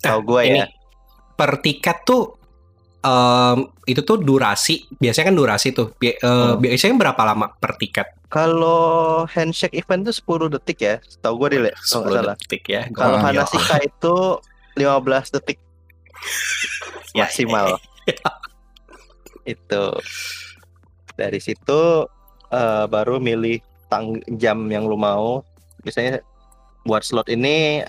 [0.00, 0.68] Tahu gue ini ya.
[1.34, 2.39] per tiket tuh
[3.00, 6.56] em, itu tuh durasi biasanya kan durasi tuh Bi- Hmm.
[6.56, 11.74] biasanya berapa lama per tiket Kalau handshake event tuh 10 detik ya, setahu gue nggak
[11.76, 12.36] 10 salah.
[12.36, 14.16] detik ya Kalau nggak- Hanashika itu
[14.76, 15.58] 15 detik
[17.10, 17.74] Ya, maksimal.
[19.42, 19.82] itu
[21.16, 22.06] dari situ
[22.48, 25.42] eh, baru milih tang jam yang lu mau.
[25.80, 26.22] Biasanya
[26.82, 27.82] buat slot ini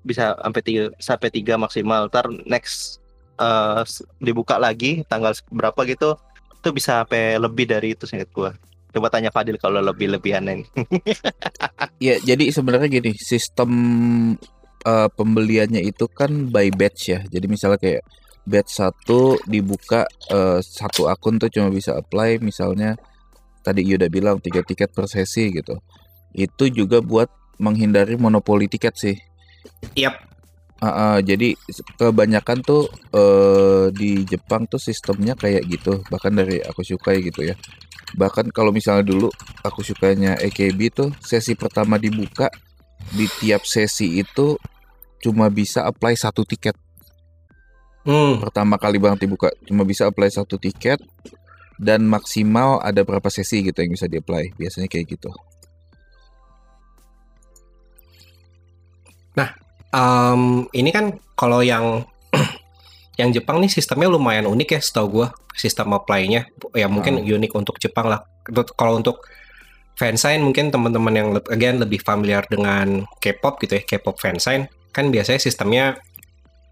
[0.00, 2.08] bisa sampai tiga sampai tiga maksimal.
[2.08, 3.01] Ntar next
[3.42, 6.14] eh, s- dibuka lagi tanggal berapa gitu,
[6.62, 8.50] itu bisa sampai lebih dari itu singkat gua.
[8.92, 10.44] Coba tanya Fadil kalau lebih-lebihan
[11.98, 13.70] Ya, jadi sebenarnya gini, sistem
[14.86, 17.20] eh, pembeliannya itu kan by batch ya.
[17.26, 18.02] Jadi misalnya kayak
[18.46, 22.94] batch satu dibuka eh, satu akun tuh cuma bisa apply misalnya
[23.62, 25.78] tadi Yuda bilang tiga tiket per sesi gitu.
[26.34, 27.30] Itu juga buat
[27.62, 29.16] menghindari monopoli tiket sih.
[29.94, 30.31] Yap.
[30.82, 31.54] Ah, ah, jadi
[31.94, 36.02] kebanyakan tuh eh, di Jepang tuh sistemnya kayak gitu.
[36.10, 37.54] Bahkan dari aku sukai gitu ya.
[38.18, 39.30] Bahkan kalau misalnya dulu
[39.62, 42.50] aku sukanya AKB tuh sesi pertama dibuka
[43.14, 44.58] di tiap sesi itu
[45.22, 46.74] cuma bisa apply satu tiket.
[48.02, 50.98] Hmm, Pertama kali banget dibuka cuma bisa apply satu tiket
[51.78, 54.58] dan maksimal ada berapa sesi gitu yang bisa di-apply.
[54.58, 55.30] Biasanya kayak gitu.
[59.92, 62.04] Em, ini kan kalau yang
[63.20, 66.48] yang Jepang nih sistemnya lumayan unik ya setahu gua sistem apply-nya.
[66.72, 67.28] Ya mungkin Hmm.
[67.28, 68.24] unik untuk Jepang lah.
[68.76, 69.22] Kalau untuk
[69.94, 75.38] fansign mungkin teman-teman yang again lebih familiar dengan K-pop gitu ya K-pop fansign kan biasanya
[75.38, 76.00] sistemnya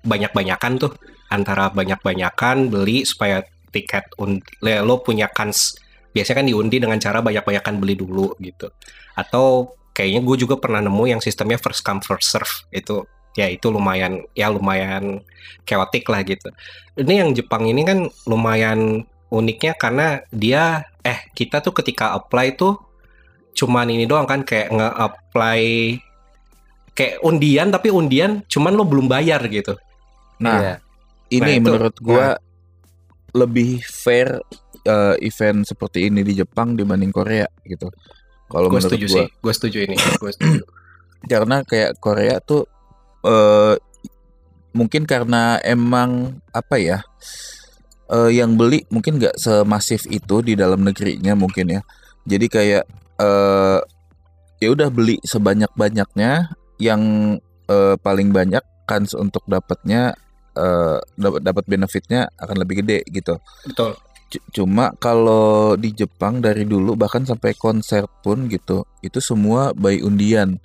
[0.02, 0.92] banyak-banyakan tuh.
[1.30, 5.78] Antara banyak-banyakan beli supaya tiket lo punya kans
[6.10, 8.66] biasanya kan diundi dengan cara banyak-banyakan beli dulu gitu.
[9.14, 13.04] Atau kayaknya gue juga pernah nemu yang sistemnya first come first serve itu
[13.36, 15.20] ya itu lumayan ya lumayan
[15.62, 16.48] chaotic lah gitu
[16.96, 22.80] ini yang Jepang ini kan lumayan uniknya karena dia eh kita tuh ketika apply tuh
[23.52, 25.62] cuman ini doang kan kayak nge-apply
[26.90, 29.76] kayak undian tapi undian cuman lo belum bayar gitu
[30.40, 30.74] Nah, Iya.
[31.30, 32.26] ini Nah, itu- menurut gua
[33.30, 34.40] lebih fair
[34.80, 37.92] eh, event seperti ini di Jepang dibanding Korea gitu.
[38.50, 40.62] Kalau gue setuju gua, sih gue setuju ini gue setuju
[41.32, 42.66] karena kayak Korea tuh
[43.22, 43.78] eh
[44.74, 46.98] mungkin karena emang apa ya
[48.10, 51.80] eh, yang beli mungkin nggak semasif itu di dalam negerinya mungkin ya.
[52.26, 52.84] Jadi kayak
[53.20, 53.80] eh
[54.60, 57.02] ya udah beli sebanyak banyaknya yang
[57.70, 60.18] eh, paling banyak kans untuk dapatnya
[60.50, 63.38] eh dapat dapat benefitnya akan lebih gede gitu.
[63.62, 63.94] betul
[64.54, 70.62] Cuma kalau di Jepang dari dulu bahkan sampai konser pun gitu, itu semua by undian.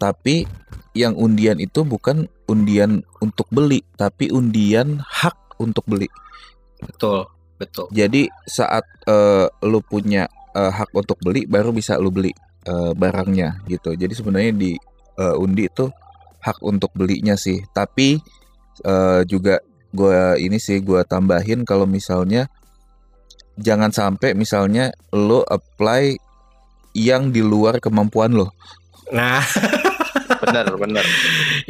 [0.00, 0.48] Tapi
[0.96, 6.08] yang undian itu bukan undian untuk beli, tapi undian hak untuk beli.
[6.82, 7.30] betul
[7.62, 12.32] betul Jadi saat eh, lu punya eh, hak untuk beli, baru bisa lu beli
[12.66, 13.92] eh, barangnya gitu.
[13.94, 14.72] Jadi sebenarnya di
[15.20, 15.86] eh, undi itu
[16.42, 17.62] hak untuk belinya sih.
[17.70, 18.18] Tapi
[18.82, 22.48] eh, juga gua ini sih gua tambahin kalau misalnya
[23.58, 26.16] jangan sampai misalnya lo apply
[26.92, 28.52] yang di luar kemampuan lo.
[29.12, 29.42] nah.
[30.42, 31.06] Bener bener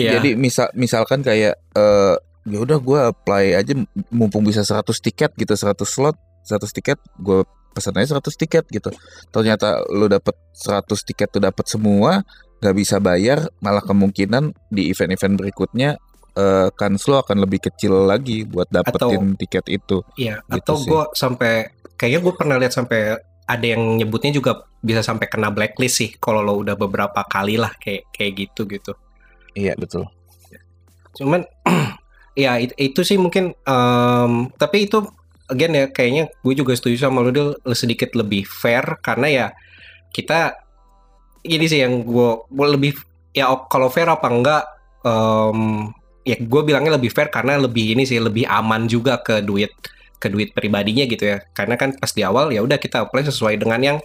[0.00, 2.16] ya Jadi misal misalkan kayak eh
[2.48, 3.76] ya udah gua apply aja
[4.08, 6.16] mumpung bisa 100 tiket gitu 100 slot
[6.48, 8.90] 100 tiket gue pesan aja 100 tiket gitu.
[9.32, 12.20] Ternyata lo dapet 100 tiket tuh dapat semua
[12.62, 15.98] nggak bisa bayar malah kemungkinan di event-event berikutnya
[16.32, 20.00] eh kans lo akan lebih kecil lagi buat dapetin tiket itu.
[20.16, 21.52] Iya, Gitu atau gue sampai
[21.96, 23.16] kayaknya gue pernah lihat sampai
[23.46, 27.70] ada yang nyebutnya juga bisa sampai kena blacklist sih kalau lo udah beberapa kali lah
[27.78, 28.92] kayak kayak gitu gitu.
[29.52, 30.08] iya betul.
[31.12, 31.44] Cuman
[32.42, 35.04] ya it- itu, sih mungkin em, tapi itu
[35.52, 39.46] again ya kayaknya gue juga setuju sama lo Dil, sedikit lebih fair karena ya
[40.16, 40.56] kita
[41.44, 42.96] ini sih yang gue lebih
[43.36, 44.62] ya kalau fair apa enggak
[45.04, 45.92] em,
[46.22, 49.70] ya gue bilangnya lebih fair karena lebih ini sih lebih aman juga ke duit
[50.22, 51.42] ke duit pribadinya gitu ya.
[51.50, 53.98] Karena kan pas di awal ya udah kita apply sesuai dengan yang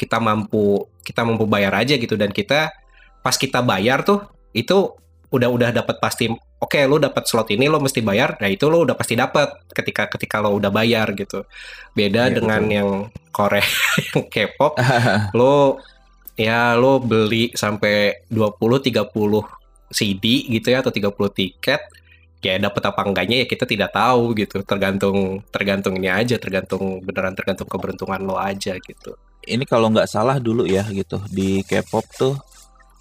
[0.00, 2.16] kita mampu kita mampu bayar aja gitu.
[2.16, 2.72] Dan kita
[3.20, 4.24] pas kita bayar tuh
[4.56, 4.96] itu
[5.28, 8.40] udah udah dapat pasti oke lo dapat slot ini lo mesti bayar.
[8.40, 11.44] Nah itu lo udah pasti dapat ketika ketika lo udah bayar gitu.
[11.92, 12.72] Beda Iya, dengan betul.
[12.72, 12.88] yang
[13.28, 13.66] Korea
[14.16, 14.72] yang K-pop.
[15.38, 15.84] Lo
[16.32, 21.80] ya lo beli sampai 20 30 CD gitu ya atau 30 tiket
[22.38, 27.34] ya dapat apa enggaknya ya kita tidak tahu gitu tergantung tergantung ini aja tergantung beneran
[27.34, 32.34] tergantung keberuntungan lo aja gitu ini kalau nggak salah dulu ya gitu di K-pop tuh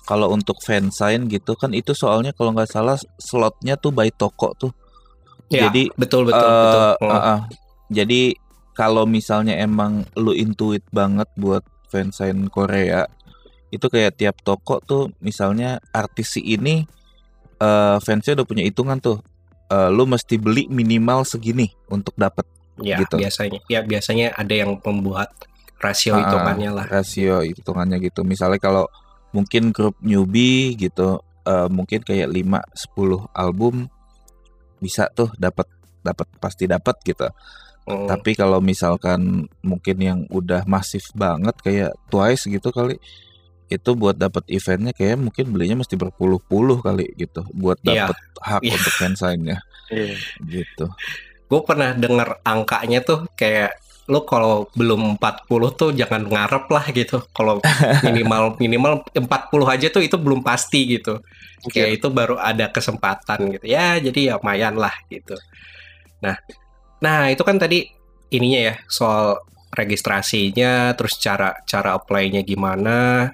[0.09, 4.73] kalau untuk fansign gitu kan itu soalnya kalau nggak salah slotnya tuh by toko tuh
[5.47, 7.07] Ya, Jadi betul betul eh, betul.
[7.07, 7.39] Uh, uh.
[7.87, 8.21] Jadi
[8.75, 13.07] kalau misalnya emang lu intuit banget buat fansign Korea,
[13.67, 16.87] itu kayak tiap toko tuh misalnya artis si ini
[17.57, 19.19] eh fansnya udah punya hitungan tuh.
[19.67, 22.47] Eh, lu mesti beli minimal segini untuk dapat
[22.79, 23.19] ya gitu.
[23.19, 23.59] biasanya.
[23.67, 25.33] Ya biasanya ada yang membuat
[25.81, 26.85] rasio hitungannya lah.
[26.87, 28.23] rasio hitungannya gitu.
[28.23, 28.87] Misalnya kalau
[29.35, 32.63] mungkin grup newbie gitu, eh, mungkin kayak 5
[32.95, 33.91] 10 album
[34.79, 35.67] bisa tuh dapat
[35.99, 37.27] dapat pasti dapat gitu.
[37.87, 38.07] Hmm.
[38.07, 42.99] Tapi kalau misalkan mungkin yang udah masif banget kayak Twice gitu kali
[43.69, 48.07] itu buat dapat eventnya kayak mungkin belinya mesti berpuluh-puluh kali gitu buat Iya.
[48.09, 48.73] dapat hak Iya.
[48.75, 49.57] untuk fansign-nya
[49.93, 50.15] Iya.
[50.43, 50.85] gitu.
[51.47, 53.71] gue pernah denger angkanya tuh kayak
[54.07, 57.23] lo kalau belum 40 tuh jangan ngarep lah gitu.
[57.31, 57.59] Kalau
[58.07, 59.27] minimal minimal 40
[59.67, 61.19] aja tuh itu belum pasti gitu.
[61.67, 63.67] Kayak itu baru ada kesempatan gitu.
[63.67, 65.35] Ya, jadi ya lumayan lah gitu.
[66.23, 66.35] Nah,
[66.99, 67.83] nah itu kan tadi
[68.31, 73.27] ininya ya soal registrasinya, terus cara cara apply-nya gimana,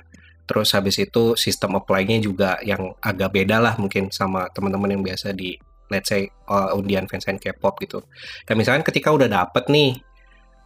[0.44, 5.32] terus habis itu sistem apply-nya juga yang agak beda lah mungkin sama teman-teman yang biasa
[5.32, 5.56] di
[5.88, 8.02] let's say uh, undian fansign K-pop gitu.
[8.44, 10.02] Dan misalkan ketika udah dapet nih,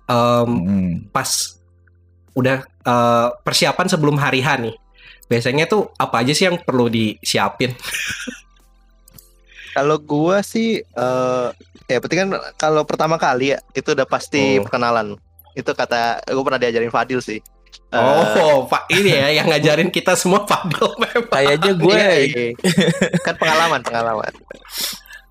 [0.08, 0.94] em, Mm.
[1.12, 1.28] pas
[2.32, 4.76] udah eh, persiapan sebelum hari H nih,
[5.28, 7.76] biasanya tuh apa aja sih yang perlu disiapin?
[9.76, 11.48] Kalau gua sih eh
[11.88, 14.66] ya penting kan kalau pertama kali ya itu udah pasti Hmm.
[14.66, 15.08] perkenalan.
[15.54, 17.40] Itu kata gua pernah diajarin Fadil sih.
[17.88, 21.32] Oh, Pak ini ya yang ngajarin kita semua Fadil memang.
[21.32, 22.48] Kayaknya gue iya, iya.
[23.24, 24.34] kan pengalaman pengalaman.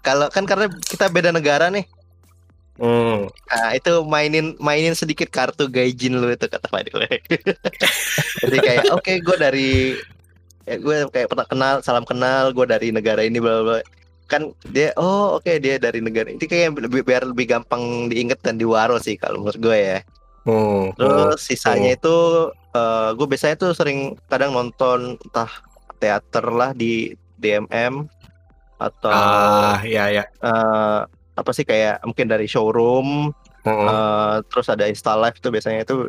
[0.01, 1.85] Kalau kan karena kita beda negara nih.
[2.81, 3.29] Hmm.
[3.29, 6.97] Nah, itu mainin mainin sedikit kartu gaijin lu itu kata Fadil.
[8.41, 9.71] Jadi kayak oke gue dari
[10.65, 13.79] ya gue kayak pernah kenal salam kenal gue dari negara ini bla bla
[14.27, 18.59] kan dia oh oke dia dari negara ini kayak lebih biar lebih gampang diinget dan
[18.59, 19.99] diwaro sih kalau menurut gue ya
[20.47, 20.95] Hmm.
[20.95, 22.17] terus sisanya itu
[22.71, 25.51] eh, gue biasanya tuh sering kadang nonton entah
[25.97, 28.07] teater lah di DMM
[28.77, 30.23] atau Ah, ya ya.
[30.23, 31.01] eh,
[31.35, 33.83] apa sih kayak mungkin dari showroom Hmm.
[33.83, 36.07] Eh, terus ada Insta Live itu biasanya itu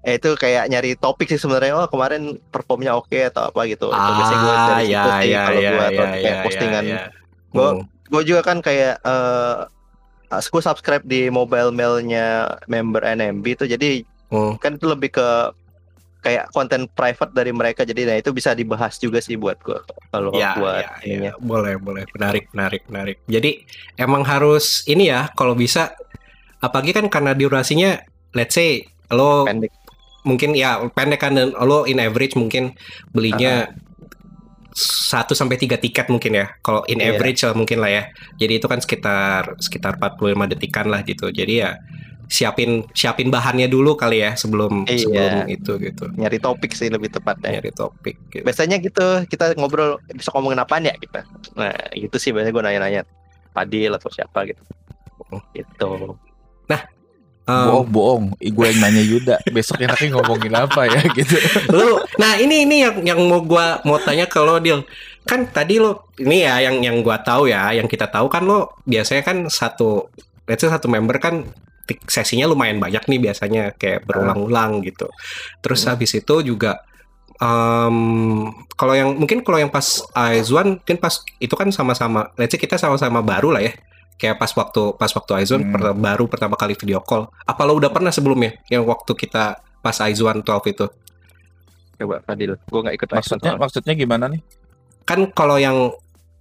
[0.00, 4.10] eh itu kayak nyari topik sih sebenarnya oh kemarin performnya oke atau apa gitu itu
[4.16, 6.34] biasanya gue Ah, dari ya situ sih ya kalau ya gue ya atau kayak ya
[6.40, 7.00] postingan ya.
[7.52, 7.84] Gua- Hmm.
[8.06, 9.56] gue juga kan kayak eh
[10.28, 14.58] gue subscribe di mobile mailnya member NMB itu jadi Hmm.
[14.58, 15.28] kan itu lebih ke
[16.18, 19.78] kayak konten private dari mereka jadi nah itu bisa dibahas juga sih buat gue
[20.10, 21.30] kalau Ya, buat ya, ininya.
[21.30, 21.32] ya.
[21.38, 22.02] boleh, boleh.
[22.10, 23.16] Menarik, menarik, menarik.
[23.30, 23.62] Jadi
[23.94, 25.94] emang harus ini ya, kalau bisa,
[26.58, 28.02] apalagi kan karena durasinya,
[28.34, 28.82] let's say
[29.14, 29.70] lo pendek
[30.26, 32.74] mungkin ya pendek kan dan lo in average mungkin
[33.14, 33.70] belinya
[34.76, 36.46] satu sampai tiga tiket mungkin ya.
[36.60, 37.16] Kalau in Iya.
[37.16, 38.02] average lah mungkin lah ya.
[38.36, 41.32] Jadi itu kan sekitar sekitar 45 detikan lah gitu.
[41.32, 41.80] Jadi ya
[42.26, 44.98] siapin siapin bahannya dulu kali ya sebelum Iya.
[44.98, 46.04] sebelum itu gitu.
[46.18, 48.42] nyari topik sih lebih tepatnya Nyari topik gitu.
[48.42, 51.22] biasanya gitu kita ngobrol bisa ngomongin apaan ya kita
[51.54, 53.02] nah gitu sih biasanya gue nanya-nanya
[53.54, 54.58] Padil atau siapa gitu
[55.54, 56.18] gitu
[57.46, 58.24] Um, bohong bohong.
[58.42, 59.36] Gue yang nanya Yuda.
[59.54, 61.38] Besok enaknya ngomongin apa ya gitu.
[61.70, 64.82] Lu nah ini ini yang yang mau gua mau tanya ke lo Dil.
[65.22, 68.74] Kan tadi lo ini ya yang yang gua tahu ya yang kita tahu kan lo
[68.82, 70.10] biasanya kan satu
[70.50, 71.46] let's say satu member kan
[72.10, 75.06] sesinya lumayan banyak nih biasanya kayak berulang-ulang gitu.
[75.62, 75.94] Terus Hmm.
[75.94, 76.82] habis itu juga
[77.38, 82.58] em, kalau yang mungkin kalau yang pas Aizwan mungkin pas itu kan sama-sama let's say
[82.58, 83.72] kita sama-sama baru lah ya
[84.16, 85.72] kayak pas waktu pas waktu Aizwan Hmm.
[85.72, 87.28] per- baru pertama kali video call.
[87.44, 90.86] Apa lo udah pernah sebelumnya yang waktu kita pas Aizwan 12 itu?
[91.96, 92.56] Coba Fadil.
[92.66, 94.40] Gue nggak ikut maksudnya Aizwan maksudnya gimana nih?
[95.04, 95.92] Kan kalau yang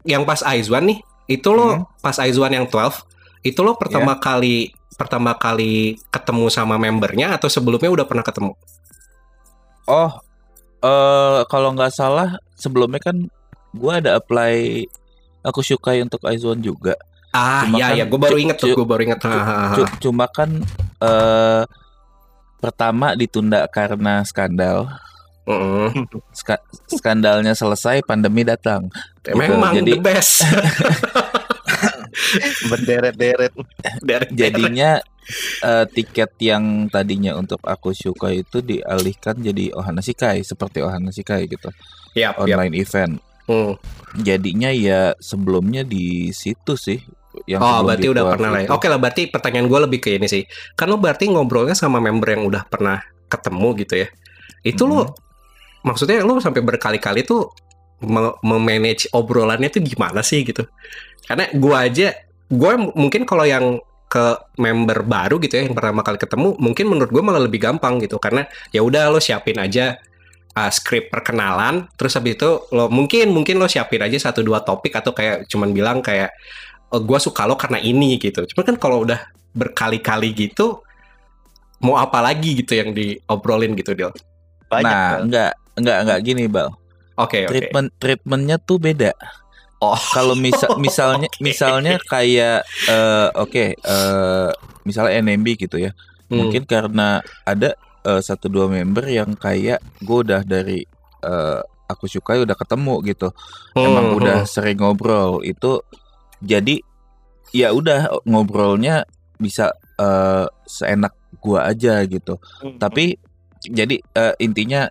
[0.04, 1.84] yang pas Aizwan nih itu lo Hmm.
[2.00, 3.04] pas Aizwan yang 12
[3.42, 8.56] itu lo pertama kali pertama kali ketemu sama membernya atau sebelumnya udah pernah ketemu?
[9.86, 10.12] Oh
[10.80, 13.18] eh kalau nggak salah sebelumnya kan
[13.74, 14.86] gue ada apply
[15.42, 16.96] aku sukai untuk Aizwan juga
[17.36, 19.20] ah Cuma ya kan ya gue baru inget tuh gue baru inget
[20.00, 20.50] cuma kan
[21.04, 21.64] eh
[22.66, 24.90] pertama ditunda karena skandal.
[26.34, 28.90] Ska- skandalnya selesai pandemi datang.
[29.22, 30.42] Gitu, memang jadi- the best.
[32.74, 33.54] Berderet-deret.
[34.34, 34.98] Jadinya
[35.62, 41.46] eh, tiket yang tadinya untuk aku suka itu dialihkan jadi Ohana Shikai seperti Ohana Shikai
[41.46, 41.70] gitu.
[42.18, 42.42] Yap.
[42.42, 43.22] online event.
[43.46, 43.78] Hmm.
[44.18, 46.98] jadinya ya sebelumnya di situ sih
[47.44, 48.70] yang Oh, berarti udah pernah lah ya.
[48.72, 50.44] Oke lah, berarti pertanyaan gue lebih ke ini sih.
[50.74, 54.08] Kan lo berarti ngobrolnya sama member yang udah pernah ketemu gitu ya.
[54.64, 55.14] Itu lo,
[55.84, 57.52] maksudnya lo sampai berkali-kali tuh
[58.04, 60.64] me- memanage obrolannya tuh gimana sih gitu?
[61.26, 62.08] Karena gue aja
[62.46, 64.26] gue mungkin kalau yang ke
[64.62, 68.22] member baru gitu ya yang pertama kali ketemu mungkin menurut gue malah lebih gampang gitu
[68.22, 69.98] karena ya udah lo siapin aja
[70.56, 74.94] uh, skrip perkenalan terus habis itu lo mungkin mungkin lo siapin aja satu dua topik
[74.96, 76.32] atau kayak cuman bilang kayak
[76.96, 79.20] oh, gue suka lo karena ini gitu cuma kan kalau udah
[79.52, 80.80] berkali-kali gitu
[81.84, 84.12] mau apa lagi gitu yang diobrolin gitu Dil
[84.66, 84.84] Banyak.
[84.84, 85.24] nah, Bal.
[85.28, 86.70] enggak enggak enggak gini, Bal.
[87.20, 89.12] oke oke Treatment treatmentnya tuh beda.
[89.84, 94.50] oh Kalau misal misalnya misalnya kayak eh, oke eh,
[94.88, 95.92] misalnya NMB gitu ya.
[96.32, 96.48] Hmm.
[96.48, 100.82] Mungkin karena ada eh, satu dua member yang kayak gue udah dari
[101.22, 103.30] eh, aku suka udah ketemu gitu.
[103.78, 104.50] Emang Hmm, udah hmm.
[104.50, 105.78] sering ngobrol itu
[106.42, 106.82] jadi
[107.56, 109.08] ya udah ngobrolnya
[109.40, 112.40] bisa eh, seenak gua aja gitu.
[112.64, 112.80] Hmm.
[112.80, 113.20] Tapi
[113.64, 114.88] jadi eh, intinya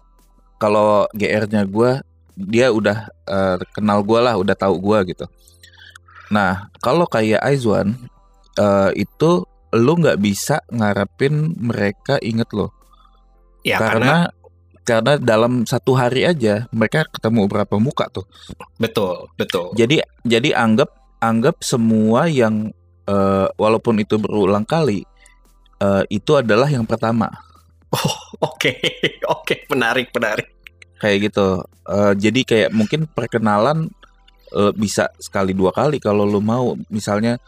[0.61, 2.01] kalau GR-nya gua
[2.35, 5.27] dia udah eh, kenal gua lah, udah tahu gua gitu.
[6.33, 7.97] Nah, kalau kayak Aizwan
[8.59, 12.71] eh, itu lu nggak bisa ngarepin mereka inget lo
[13.67, 14.45] ya karena, karena
[14.85, 18.29] karena dalam satu hari aja mereka ketemu berapa muka tuh.
[18.79, 20.93] betul betul Jadi jadi anggap
[21.25, 22.69] anggap semua yang
[23.09, 25.05] eh, walaupun itu berulang kali
[25.81, 27.33] eh, itu adalah yang pertama.
[28.45, 28.77] Oke.
[29.41, 30.53] Oke menarik menarik.
[31.01, 31.49] Kayak gitu.
[31.89, 33.89] Eh, jadi kayak mungkin perkenalan
[34.53, 36.77] eh, bisa sekali dua kali kalau lu mau.
[36.93, 37.41] Misalnya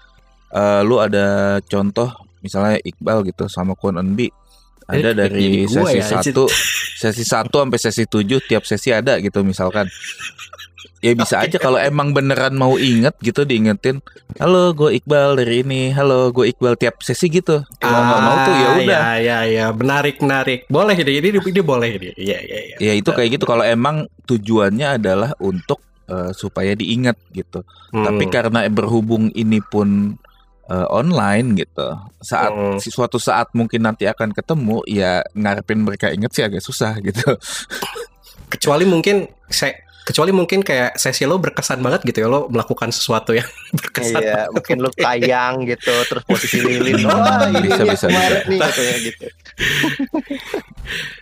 [0.57, 2.09] eh, lu ada contoh
[2.41, 4.31] misalnya Iqbal gitu sama Kwon Eunbi
[4.87, 6.47] ada Eh, dari sesi ya, satu
[6.97, 9.91] sesi satu sampai sesi tujuh tiap sesi ada gitu misalkan
[11.07, 14.03] ya bisa aja kalau emang beneran mau inget gitu diingetin
[14.43, 17.63] halo gue Iqbal dari ini halo gue Iqbal tiap sesi gitu.
[17.81, 18.85] Kalau nggak mau tuh ya udah.
[18.85, 20.69] ya ya ya menarik menarik.
[20.69, 22.09] Boleh ini ini ini boleh ini.
[22.21, 23.45] Ya ya ya ya itu kayak gitu.
[23.49, 25.81] Kalau emang tujuannya adalah untuk
[26.11, 27.63] eh, supaya diingat gitu.
[27.87, 28.03] Hmm.
[28.03, 30.19] tapi karena berhubung ini pun
[30.69, 31.87] eh, online gitu
[32.19, 32.83] saat Hmm.
[32.83, 37.39] suatu saat mungkin nanti akan ketemu ya ngarepin mereka inget sih agak susah gitu.
[38.53, 39.75] Kecuali mungkin saya
[40.07, 43.47] kecuali mungkin kayak sesi lo berkesan banget gitu ya lo melakukan sesuatu yang
[43.83, 47.03] berkesan Iya, mungkin lu kayang gitu, terus posisi lilin.
[47.11, 49.27] Wah, ini Bisa, bisa, kemarin nih katanya gitu.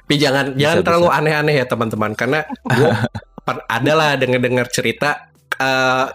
[0.04, 0.86] tapi jangan jangan bisa.
[0.86, 2.90] terlalu aneh-aneh ya teman-teman karena gue
[3.80, 6.06] ada lah dengar-dengar cerita eh,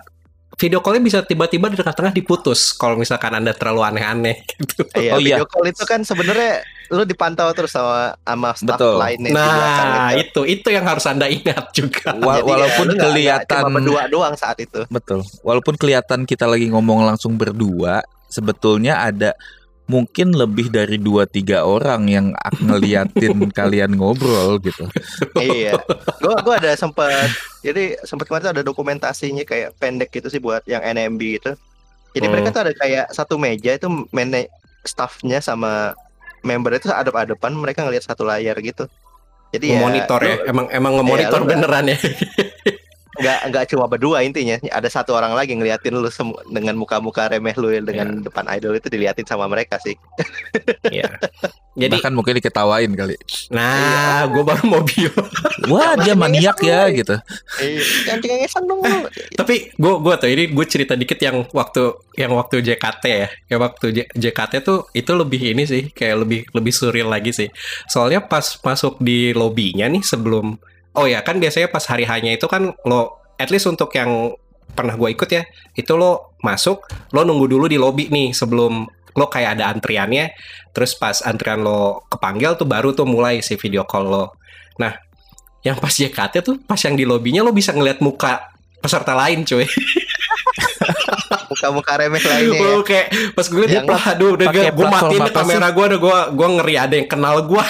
[0.60, 5.18] video callnya bisa tiba-tiba di tengah-tengah diputus kalau misalkan anda terlalu aneh-aneh gitu Iya, Oh,
[5.18, 5.40] iya.
[5.40, 8.98] video call itu kan sebenarnya lu dipantau terus sama sama staff Betul.
[8.98, 10.42] lainnya nah gitu.
[10.44, 14.04] itu itu yang harus anda ingat juga Wa- Jadi ya, walaupun nggak kelihatan cuma berdua
[14.06, 14.82] doang saat itu.
[14.90, 19.38] betul walaupun kelihatan kita lagi ngomong langsung berdua sebetulnya ada
[19.90, 22.26] mungkin lebih dari dua tiga orang yang
[22.56, 24.86] ngeliatin kalian ngobrol gitu
[25.36, 25.74] iya.
[26.22, 27.26] Gua gua ada sempat
[27.60, 31.52] jadi sempat kemarin tuh ada dokumentasinya kayak pendek gitu sih buat yang NMB gitu.
[32.10, 32.34] Jadi Hmm.
[32.34, 34.50] mereka tuh ada kayak satu meja itu manage
[34.82, 35.98] staffnya sama
[36.40, 38.86] member itu adep-adepan mereka ngelihat satu layar gitu.
[39.50, 41.98] Jadi ya monitor ya lu emang emang ngemonitor Iya, nggak- beneran ya
[43.20, 44.56] nggak nggak cuma berdua intinya.
[44.64, 47.82] Ada satu orang lagi ngeliatin lu semu- dengan muka-muka remeh lu Iya.
[47.82, 49.94] dengan depan idol itu diliatin sama mereka sih.
[50.86, 51.20] Iya.
[51.80, 53.16] jadi bahkan mungkin diketawain kali.
[53.50, 55.12] Nah gue baru mau bio
[55.66, 57.16] wah dia maniak ya gitu.
[57.60, 58.84] Eh, cengengesan dong
[59.32, 63.28] tapi gue gue tuh ini gue cerita dikit yang waktu yang waktu JKT ya.
[63.48, 67.48] Yang waktu J- JKT tuh itu lebih ini sih kayak lebih lebih surreal lagi sih.
[67.88, 70.60] Soalnya pas masuk di lobbynya nih sebelum
[70.98, 74.34] oh ya kan biasanya pas hari hanya itu kan lo at least untuk yang
[74.74, 75.44] pernah gue ikut ya
[75.76, 78.88] itu lo masuk lo nunggu dulu di lobby nih sebelum
[79.18, 80.32] lo kayak ada antriannya.
[80.72, 84.26] Terus pas antrian lo kepanggil tuh baru tuh mulai si video call lo.
[84.78, 84.94] Nah
[85.66, 88.48] yang pas JKT tuh pas yang di lobbynya lo bisa ngeliat muka
[88.80, 89.68] peserta lain cuy
[91.52, 92.78] Muka-muka remeh lainnya ya.
[92.86, 96.48] Kayak pas gue liat Yang dia aduh udah gue matiin kamera gue udah gue gue
[96.60, 97.64] ngeri ada yang kenal gue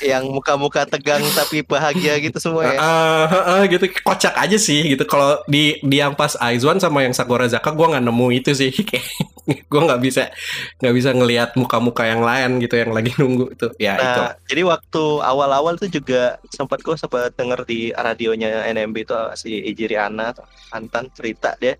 [0.00, 2.78] Yang muka-muka tegang tapi bahagia gitu semua ya.
[2.78, 3.86] Ah, ah, ah, gitu.
[4.02, 5.04] Kocak aja sih gitu.
[5.08, 8.70] Kalau di di yang pas Aizwan sama yang Sakura Zaka gue nggak nemu itu sih.
[8.88, 9.06] Kayak
[9.66, 10.30] gue nggak bisa
[10.78, 13.66] nggak bisa ngelihat muka-muka yang lain gitu yang lagi nunggu itu.
[13.80, 14.20] Ya itu.
[14.20, 19.50] Nah, jadi waktu awal-awal tuh juga sempat gue sempat denger di radionya NMB itu si
[19.74, 20.32] Ijiri Ana
[20.70, 21.79] Antan cerita dia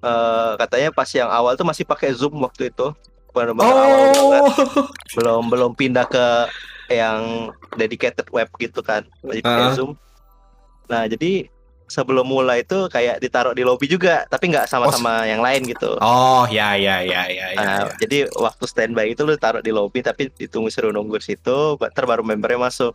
[0.00, 2.94] eh katanya pas yang awal tuh masih pakai Zoom waktu itu.
[3.28, 4.54] Benar-benar awal banget oh
[5.14, 6.26] belum belum pindah ke
[6.88, 9.04] yang dedicated web gitu kan.
[9.20, 9.74] Masih pakai Ah.
[9.74, 9.90] Zoom.
[10.86, 11.46] Nah jadi
[11.88, 15.96] sebelum mulai itu kayak ditaruh di lobby juga tapi nggak sama-sama yang lain gitu.
[15.98, 17.96] Oh ya ya ya ya ya, Nah, ya.
[17.98, 22.04] jadi waktu standby itu lu taruh di lobby tapi ditunggu suruh nunggu di situ, ntar
[22.04, 22.92] baru membernya masuk.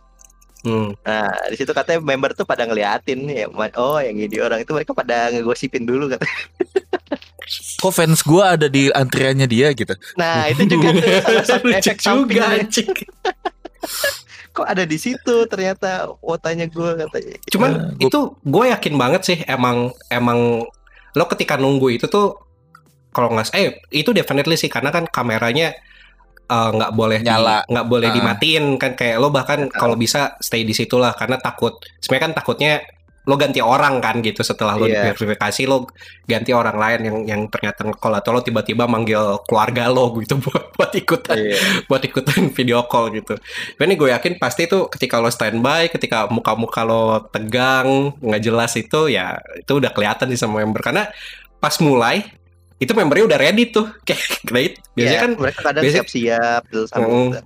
[0.64, 0.96] Hmm.
[1.04, 3.46] Nah, di situ katanya member tuh pada ngeliatin ya,
[3.76, 6.32] oh yang ini orang itu mereka pada ngegosipin dulu katanya.
[7.84, 9.92] Kok fans gua ada di antriannya dia gitu.
[10.16, 12.64] Nah, itu juga tuh salah satu efek samping juga
[14.54, 17.34] kok ada di situ ternyata wotanya gue katanya.
[17.50, 20.62] Cuman gua- itu gue yakin banget sih emang emang
[21.14, 22.38] lo ketika nunggu itu tuh
[23.10, 25.74] kalau nggak eh itu definitely sih karena kan kameranya
[26.46, 27.64] eh, nggak boleh di- Nyala.
[27.64, 28.14] nggak boleh Ah.
[28.14, 32.34] dimatiin kan kayak lo bahkan kalau bisa stay di situ lah karena takut sebenarnya kan
[32.34, 32.72] takutnya
[33.24, 35.08] lo ganti orang kan gitu setelah lo Iya.
[35.08, 35.88] diverifikasi lo
[36.22, 39.16] ganti orang lain yang yang ternyata call atau lo tiba-tiba manggil
[39.48, 41.56] keluarga lo gitu buat buat ikutan Iya.
[41.88, 43.32] buat ikutan video call gitu.
[43.74, 49.08] Ini gue yakin pasti itu ketika lo standby, ketika muka-muka lo tegang, nggak jelas itu
[49.08, 51.08] ya itu udah kelihatan sih sama member karena
[51.56, 52.28] pas mulai
[52.76, 54.72] itu membernya udah ready tuh kayak great.
[54.92, 57.28] Biasanya Iya, kan mereka kadang biasanya- siap-siap terus Mm.
[57.30, 57.42] udah.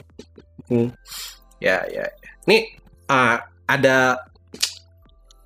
[1.59, 2.05] ya ya.
[2.45, 2.61] Nih
[3.07, 4.18] ah, ada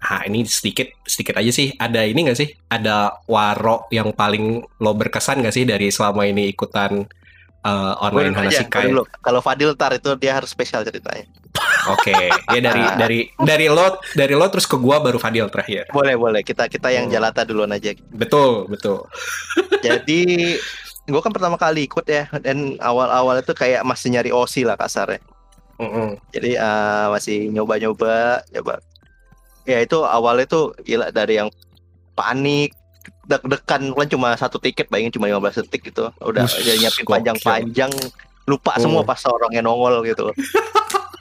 [0.03, 1.71] Ah, ini sedikit sedikit aja sih.
[1.73, 2.51] Ada ini nggak sih?
[2.67, 7.07] Ada waro yang paling lo berkesan nggak sih dari selama ini ikutan
[7.63, 8.91] eh, Gua online Hanasikai?
[8.91, 9.07] dulu.
[9.23, 11.23] Kalau Fadil tar itu dia harus spesial ceritanya.
[11.85, 12.15] Oke,
[12.49, 12.95] ya dari Ah.
[12.95, 15.91] dari dari lo dari lo terus ke gua baru Fadil terakhir.
[15.91, 17.13] Boleh boleh kita kita yang Hmm.
[17.13, 17.91] jalata duluan aja.
[18.09, 19.05] Betul, betul.
[19.81, 20.57] Jadi
[21.03, 25.19] gue kan pertama kali ikut ya dan awal-awal itu kayak masih nyari osi lah kasarnya.
[25.77, 26.15] Mm-mm.
[26.31, 28.79] Jadi eh, masih nyoba-nyoba, coba.
[29.65, 31.51] Ya itu awalnya tuh gila dari yang
[32.15, 32.71] panik,
[33.27, 36.15] deg-degan kan cuma satu tiket, bayangin cuma 15 detik gitu.
[36.21, 37.91] Udah Ush, udah nyiapin panjang-panjang,
[38.47, 38.83] lupa Hmm.
[38.87, 40.31] semua pas orangnya nongol gitu.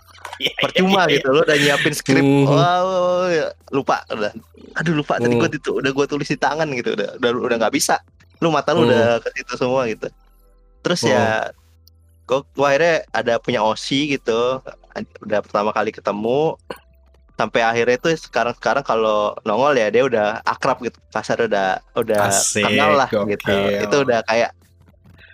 [0.58, 2.46] Percuma gitu, lo udah nyiapin skrip, Hmm.
[2.46, 2.86] wow,
[3.28, 4.32] ya, lupa udah.
[4.78, 5.42] Aduh lupa tadi Hmm.
[5.42, 8.00] gue itu udah gue tulis di tangan gitu, udah udah udah nggak bisa.
[8.40, 8.90] Lu mata lu Hmm.
[8.90, 10.08] udah ke situ semua gitu.
[10.82, 11.52] Terus ya
[12.24, 14.64] gue gue akhirnya ada punya osi gitu
[15.20, 16.56] udah pertama kali ketemu
[17.36, 22.30] sampai akhirnya itu sekarang sekarang kalau nongol ya dia udah akrab gitu kasar udah udah
[22.30, 23.36] Asik, kenal lah gokil.
[23.36, 24.52] gitu itu udah kayak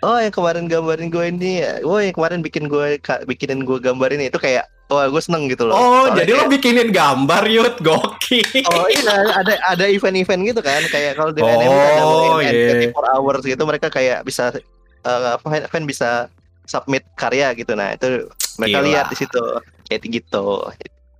[0.01, 4.29] oh yang kemarin gambarin gue ini oh yang kemarin bikin gue bikinin gue gambar ini
[4.29, 5.73] itu kayak wah gue seneng gitu loh.
[5.73, 8.47] Oh, Soalnya jadi lo kayak- bikinin gambar yut, gokil.
[8.67, 10.81] Oh iya ada ada event-event gitu kan?
[10.87, 12.87] Kayak kalau di Oh, ada iya.
[12.91, 14.55] 24 hours gitu mereka kayak bisa
[14.99, 16.31] eh, fan, fan bisa
[16.63, 17.71] submit karya gitu.
[17.73, 18.27] Nah itu
[18.57, 18.87] mereka Gila.
[18.87, 19.43] lihat di situ
[19.85, 20.63] kayak gitu.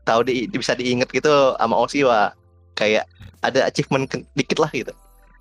[0.04, 2.32] Tahu di, bisa diinget gitu sama Osi wah
[2.74, 3.04] kayak
[3.40, 4.96] ada achievement ke- dikit lah gitu.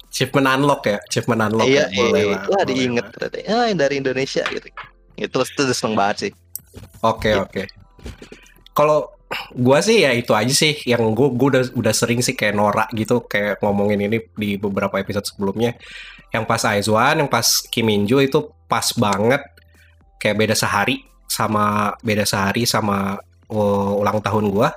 [0.06, 4.42] Achievement unlock ya, achievement unlock iya ya, boleh iya lah, diinget ternyata ah dari Indonesia
[4.48, 4.66] gitu.
[5.14, 6.32] Itu terus itu seneng banget sih.
[7.00, 7.62] Oke, oke.
[8.76, 9.16] Kalau
[9.56, 12.88] gua sih ya itu aja sih yang gua, gua udah udah sering sih kayak norak
[12.94, 15.74] gitu kayak ngomongin ini di beberapa episode sebelumnya.
[16.30, 19.42] Yang pas Aizwan, yang pas Kim itu pas banget
[20.20, 23.18] kayak beda sehari sama beda sehari sama
[23.50, 24.70] uh, ulang tahun gua.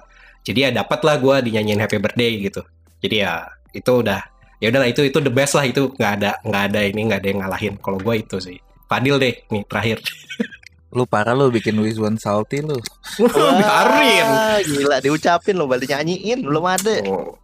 [0.45, 2.61] Jadi ya dapat lah gua dinyanyiin Happy Birthday gitu.
[3.03, 4.21] Jadi ya itu udah
[4.59, 7.27] ya udahlah itu itu the best lah itu nggak ada nggak ada ini nggak ada
[7.29, 8.57] yang ngalahin kalau gua itu sih.
[8.89, 10.01] Fadil deh nih terakhir.
[10.89, 12.77] Lu parah lu bikin Wiswan salty lu.
[13.19, 14.27] Biarin.
[14.63, 17.37] Gila diucapin lo balik nyanyiin belum ada Oh.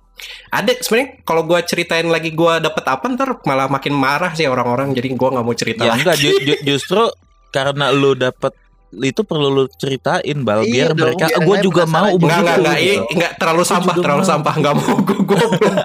[0.48, 4.92] Ada sebenarnya kalau gua ceritain lagi gua dapet apa ntar malah makin marah sih orang-orang
[4.92, 6.00] jadi gua nggak mau cerita Ya lagi.
[6.02, 7.04] enggak ju- ju- justru
[7.50, 8.56] karena lu dapet
[8.96, 12.32] itu perlu lu ceritain bal Iya biar dong, mereka biar gue juga mau juga.
[12.32, 13.04] Enggak, enggak, enggak, gitu.
[13.12, 14.30] enggak terlalu sampah, terlalu mau.
[14.32, 15.76] sampah, enggak mau gua gua belum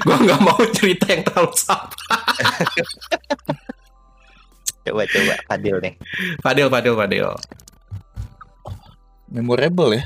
[0.00, 2.16] gua enggak mau cerita yang terlalu sampah.
[4.86, 5.94] coba coba Fadil nih
[6.38, 7.28] Fadil, Fadil, Fadil.
[9.26, 10.04] memorable ya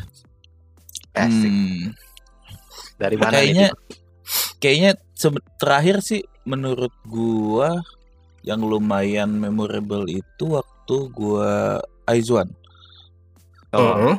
[1.13, 1.51] Asik.
[1.51, 1.93] Hmm,
[2.97, 3.73] dari mana kayaknya nih
[4.57, 4.93] kayaknya
[5.59, 7.83] terakhir sih menurut gua
[8.41, 12.49] yang lumayan memorable itu waktu gua Aizwan
[13.71, 14.17] oh, Heeh.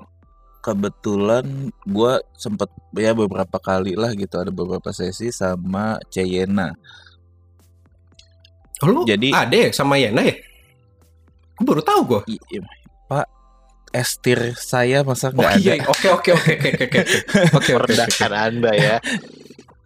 [0.62, 1.46] kebetulan
[1.90, 6.76] gua sempet ya beberapa kali lah gitu ada beberapa sesi sama Ceyena
[8.82, 10.34] Oh, lu Jadi- ada ya sama Yena ya?
[11.62, 12.22] Gua baru tahu gua.
[12.26, 12.66] I- i-
[13.06, 13.30] Pak
[13.94, 15.62] estir saya masa Oh nggak ada?
[15.62, 17.00] iya, oke oke oke oke oke
[17.54, 17.72] oke.
[17.78, 18.98] Merendahkan anda ya.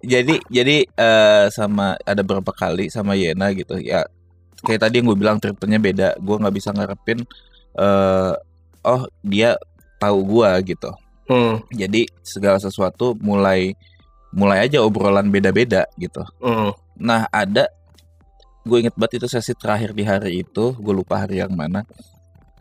[0.05, 3.75] Jadi jadi eh, sama ada beberapa kali sama Yena gitu.
[3.81, 4.05] Ya
[4.61, 6.09] kayak tadi yang gue bilang treatmentnya beda.
[6.21, 7.25] Gue nggak bisa ngarepin
[7.75, 8.33] eh
[8.85, 9.57] oh dia
[9.97, 10.93] tahu gua gitu.
[11.25, 13.73] Hmm, jadi segala sesuatu mulai
[14.29, 16.21] mulai aja obrolan beda-beda gitu.
[16.37, 16.69] Hmm.
[16.95, 17.65] nah ada
[18.65, 21.85] gue inget banget itu sesi terakhir di hari itu gue lupa hari yang mana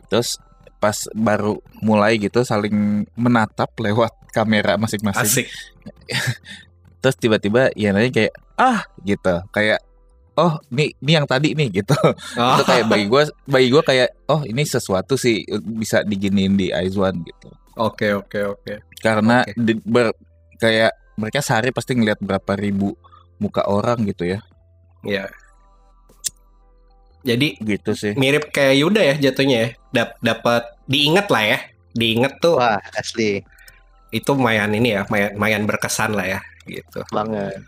[0.05, 0.37] terus
[0.77, 2.73] pas baru mulai gitu saling
[3.13, 5.49] menatap lewat kamera masing-masing
[7.01, 9.81] terus tiba-tiba ya nanya kayak ah gitu kayak
[10.35, 11.95] oh ini ini yang tadi nih gitu
[12.35, 12.53] Oh.
[12.55, 17.17] itu kayak bagi gue bagi gue kayak oh ini sesuatu sih bisa diginiin di Aizwan
[17.21, 18.73] gitu Oke oke oke.
[18.97, 19.51] karena Oke.
[19.57, 20.15] di- ber-
[20.55, 22.95] kayak mereka sehari pasti ngelihat berapa ribu
[23.37, 24.39] muka orang gitu ya
[25.01, 25.29] Ya.
[27.25, 29.69] Jadi gitu sih mirip kayak Yuda ya jatuhnya ya.
[29.89, 31.59] Dap dapat diinget lah ya.
[31.91, 33.41] Diinget tuh Wah, asli
[34.13, 37.01] itu lumayan ini ya, lumayan, lumayan berkesan lah ya gitu.
[37.09, 37.59] banget.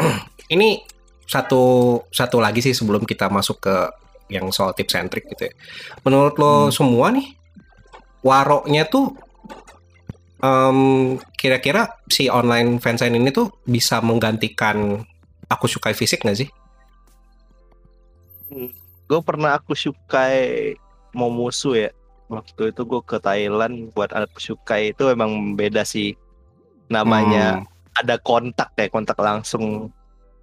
[0.50, 0.82] Ini
[1.28, 1.62] satu
[2.10, 3.76] satu lagi sih sebelum kita masuk ke
[4.30, 5.54] yang soal tips and trick gitu ya.
[6.02, 6.74] Menurut lo Hmm.
[6.74, 7.36] semua nih
[8.20, 9.14] waroknya tuh
[10.40, 10.78] em,
[11.36, 15.04] kira-kira si online fansign ini tuh bisa menggantikan
[15.46, 16.48] aku suka fisik nggak sih?
[19.10, 20.74] Gue pernah aku sukai
[21.10, 21.90] Momusu ya.
[22.30, 26.14] Waktu itu gue ke Thailand buat aku sukai itu emang beda sih.
[26.90, 27.66] Namanya Hmm.
[27.98, 29.90] ada kontak ya, kontak langsung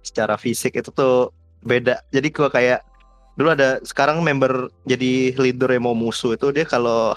[0.04, 1.32] secara fisik itu tuh
[1.64, 2.04] beda.
[2.12, 2.80] Jadi gue kayak
[3.40, 7.16] dulu ada sekarang member jadi leader Momusu itu dia kalau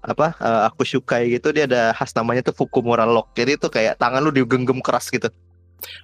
[0.00, 3.36] apa eh, aku sukai gitu dia ada khas namanya tuh Fukumura Lock.
[3.36, 5.28] Jadi itu kayak tangan lu digenggam keras gitu.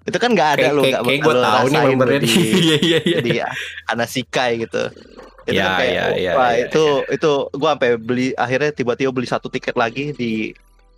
[0.04, 2.30] Itu kan nggak ada Kayak kayak, nggak kayak gue tahu nih membernya di,
[2.66, 3.18] Iya iya iya.
[3.20, 3.32] di
[3.88, 4.82] Anasikai gitu.
[5.46, 9.14] Itu Ya, kan kayak ya, ya, wah ya, itu itu gua sampai beli akhirnya tiba-tiba
[9.14, 10.50] beli satu tiket lagi di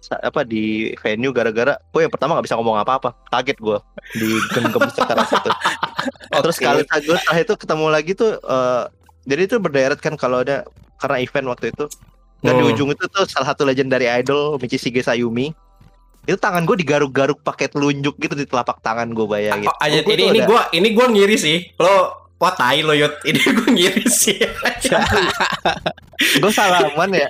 [0.08, 3.76] apa di venue gara-gara gue yang pertama nggak bisa ngomong apa-apa kaget gue
[4.16, 5.50] digenggam secara itu
[6.46, 6.64] terus Oke.
[6.64, 8.82] kali gue setelah itu ketemu lagi tuh eh,
[9.28, 10.64] jadi itu berderet kan kalau ada
[10.96, 11.84] karena event waktu itu
[12.40, 12.72] dan di Hmm.
[12.72, 15.50] ujung itu tuh salah satu legend dari idol Michishige Sayumi
[16.24, 20.24] itu tangan gue digaruk-garuk pakai telunjuk gitu di telapak tangan gue bayangin Oh, aja, ini
[20.34, 21.56] ini gua ini gua ngiri sih.
[21.78, 23.24] Lo wah tai lo Yot.
[23.24, 24.36] Ini gua ngiri sih.
[26.42, 27.28] gue salaman ya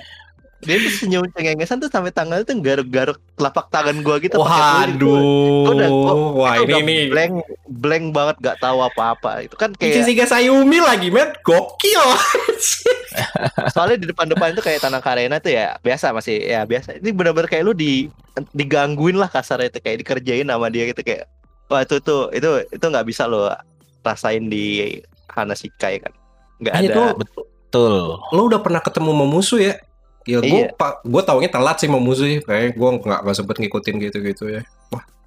[0.59, 4.35] dia tuh senyum cengengesan tuh sampai tangannya tuh garuk-garuk telapak tangan gue gitu.
[4.35, 4.51] Gua-
[4.83, 4.99] Waduh.
[4.99, 7.33] gua udah- gua- Wah, Itu ini udah ini blank
[7.69, 11.31] blank banget gak tahu apa-apa itu kan kayak Ichiziga Sayumi lagi, men.
[11.41, 12.03] Gokil.
[13.73, 17.49] soalnya di depan-depan itu kayak tanah karena tuh ya biasa masih ya biasa ini benar-benar
[17.49, 18.07] kayak lu di
[18.53, 21.25] digangguin lah kasarnya itu kayak dikerjain sama dia gitu kayak
[21.67, 23.49] wah itu tuh itu itu nggak bisa lo
[24.01, 24.99] rasain di
[25.29, 26.13] Hanasikai kan
[26.59, 29.77] nggak Aja ada tuh betul lo udah pernah ketemu Momusu ya?
[30.29, 30.69] Ya gue Iya.
[30.71, 32.39] pak gue taunya telat sih Momusu sih.
[32.39, 34.61] Kayak gue nggak nggak sempet ngikutin gitu-gitu ya.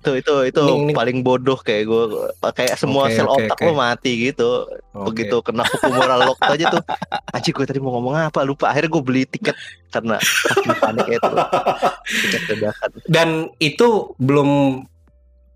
[0.02, 2.02] itu itu itu Ini- ini- paling bodoh kayak gue
[2.50, 3.66] kayak semua Oke, sel oke, otak oke.
[3.66, 5.06] lo mati gitu Oke.
[5.06, 6.82] begitu kena hukum moral lock aja tuh
[7.30, 9.54] aja gue tadi mau ngomong apa lupa akhirnya gue beli tiket
[9.94, 10.18] karena
[10.82, 11.32] panik itu
[12.18, 14.82] tiket dadakan Dan itu belum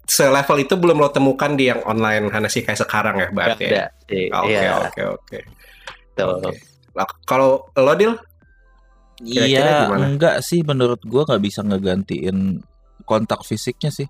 [0.06, 3.66] selevel itu belum lo temukan di yang online Hanasi kayak sekarang ya berarti.
[3.66, 3.90] ya?
[4.30, 5.38] Oke iya, oke oke.
[6.14, 6.50] Oke.
[7.26, 8.14] Kalau lo Dil?
[9.18, 12.60] Iya enggak sih menurut gua nggak bisa ngegantiin
[13.02, 14.04] kontak fisiknya sih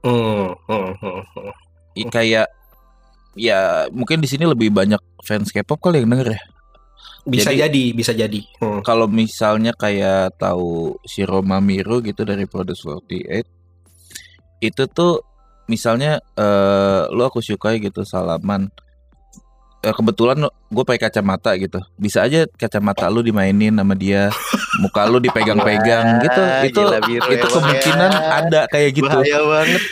[0.00, 1.52] Hmm, hmm, hmm, hmm.
[1.94, 2.48] I- kayak
[3.32, 6.42] ya mungkin di sini lebih banyak fans K-pop kali yang denger ya
[7.20, 8.40] Bisa Jadi- jadi, bisa jadi.
[8.58, 8.80] Hmm.
[8.80, 13.44] kalau misalnya kayak tahu Shiro Mamiro gitu dari Produce 48
[14.60, 15.20] itu tuh
[15.66, 18.72] misalnya eh lu aku sukai gitu salaman
[19.80, 21.80] kebetulan gue pakai kacamata gitu.
[21.96, 24.28] Bisa aja kacamata lu dimainin sama dia
[24.84, 26.42] muka lu dipegang-pegang gitu.
[26.68, 28.22] Itu gila biru itu kemungkinan ya.
[28.44, 29.08] ada kayak gitu.
[29.08, 29.82] Bahaya banget.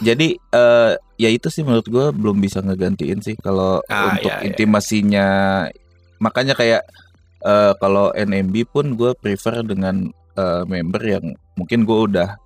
[0.00, 4.40] Jadi eh ya itu sih menurut gue belum bisa ngegantiin sih kalau Ah, untuk ya,
[4.40, 4.48] ya.
[4.48, 5.28] intimasinya.
[6.16, 6.88] Makanya kayak
[7.44, 10.08] eh kalau NMB pun gue prefer dengan
[10.40, 11.24] eh, member yang
[11.60, 12.40] mungkin gue udah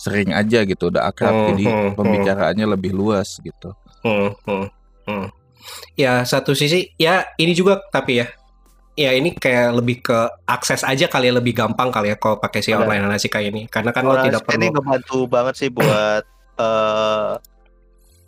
[0.00, 1.36] sering aja gitu udah akrab.
[1.36, 1.94] Hmm, jadi hmm, hmm.
[2.00, 4.66] pembicaraannya lebih luas gitu Hmm, hmm,
[5.04, 5.26] hmm.
[5.96, 8.28] Ya satu sisi ya ini juga tapi ya
[8.94, 12.60] ya ini kayak lebih ke akses aja kali ya lebih gampang kali ya kalau pakai
[12.60, 16.22] si online Hanasika ini karena kan lo tidak ini perlu ngebantu banget sih buat
[16.62, 17.32] eh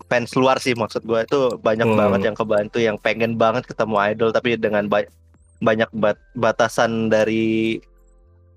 [0.07, 1.99] fans luar sih maksud gue itu banyak Hmm.
[1.99, 5.11] banget yang kebantu yang pengen banget ketemu idol tapi dengan ba-
[5.59, 7.79] banyak bat- batasan dari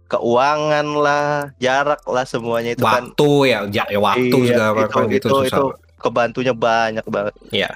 [0.07, 5.09] keuangan lah jarak lah semuanya itu kan waktu ya, ja- ya waktu Iya, segala itu-
[5.09, 5.57] gitu itu- susah.
[5.57, 5.65] itu
[6.00, 7.70] kebantunya banyak banget Ya.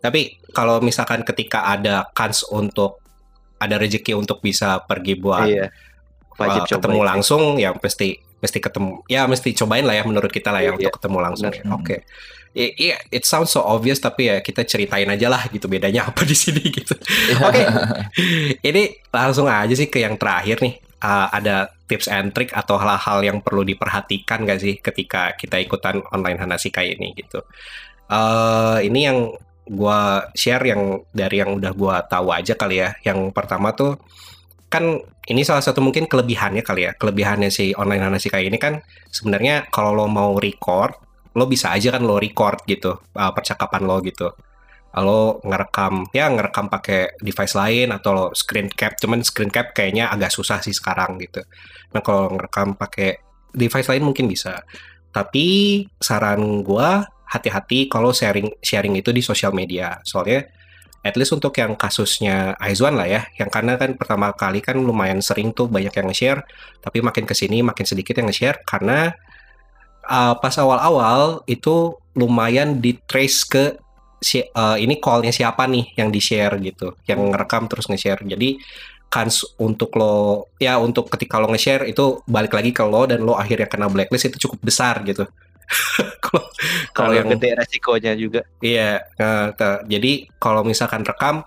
[0.00, 3.00] Tapi kalau misalkan ketika ada kans untuk
[3.56, 5.68] ada rezeki untuk bisa pergi buat iya
[6.40, 7.08] wajib uh, ketemu itu.
[7.12, 10.76] langsung ya mesti mesti ketemu ya mesti cobain lah ya menurut kita lah ya Iya,
[10.80, 11.52] untuk ketemu langsung.
[11.76, 12.08] Oke.
[12.56, 16.24] I- Iya, it sounds so obvious tapi ya kita ceritain aja lah gitu bedanya apa
[16.24, 16.96] di sini gitu.
[17.44, 17.62] Oke.
[18.64, 20.80] Ini langsung aja sih ke yang terakhir nih.
[21.00, 25.98] Uh, ada tips and trick atau hal-hal yang perlu diperhatikan gak sih ketika kita ikutan
[26.14, 27.42] online Hanasika ini gitu.
[28.06, 29.18] Eh ini yang
[29.66, 32.94] gua share yang dari yang udah gua tahu aja kali ya.
[33.02, 33.98] Yang pertama tuh
[34.70, 36.92] kan ini salah satu mungkin kelebihannya kali ya.
[36.94, 38.78] Kelebihannya si online Hanasika ini kan
[39.10, 40.94] sebenarnya kalau lo mau record,
[41.34, 44.30] lo bisa aja kan lo record gitu uh, percakapan lo gitu.
[44.98, 50.10] Lo ngerekam ya ngerekam pakai device lain atau lo screen cap cuman screen cap kayaknya
[50.10, 51.46] agak susah sih sekarang gitu.
[51.94, 53.22] Nah kalau ngerekam pakai
[53.54, 54.66] device lain mungkin bisa.
[55.14, 60.02] Tapi saran gua hati-hati kalau sharing sharing itu di sosial media.
[60.02, 60.50] Soalnya
[61.00, 65.24] at least untuk yang kasusnya Aizwan lah ya yang karena kan pertama kali kan lumayan
[65.24, 66.44] sering tuh banyak yang nge-share
[66.84, 69.16] tapi makin ke sini makin sedikit yang nge-share karena
[70.04, 73.64] uh, pas awal-awal itu lumayan di trace ke
[74.20, 78.20] si, uh, ini callnya siapa nih yang di share gitu yang ngerekam terus nge-share.
[78.28, 78.60] Jadi
[79.10, 83.34] kans untuk lo ya untuk ketika lo nge-share itu balik lagi ke lo dan lo
[83.34, 85.26] akhirnya kena blacklist itu cukup besar gitu.
[86.24, 86.42] Kalau
[86.90, 88.42] kalau yang gede resikonya juga.
[88.58, 91.46] Iya, nah, te- jadi kalau misalkan rekam,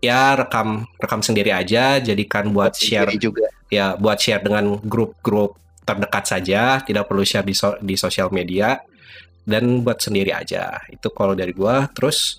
[0.00, 3.52] ya rekam rekam sendiri aja, jadikan buat share, juga.
[3.68, 8.80] ya buat share dengan grup-grup terdekat saja, tidak perlu share di so- di sosial media
[9.50, 10.78] dan buat sendiri aja.
[10.86, 11.90] Itu kalau dari gua.
[11.90, 12.38] Terus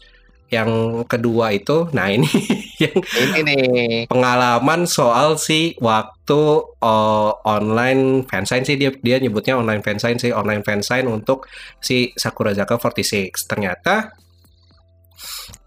[0.52, 2.28] yang kedua itu, nah ini
[2.84, 3.64] yang Ini nih.
[4.12, 6.42] pengalaman soal si waktu
[6.84, 11.48] uh, online fansign sih dia dia nyebutnya online fansign sih online fansign untuk
[11.80, 14.12] si Sakurazaka 46 ternyata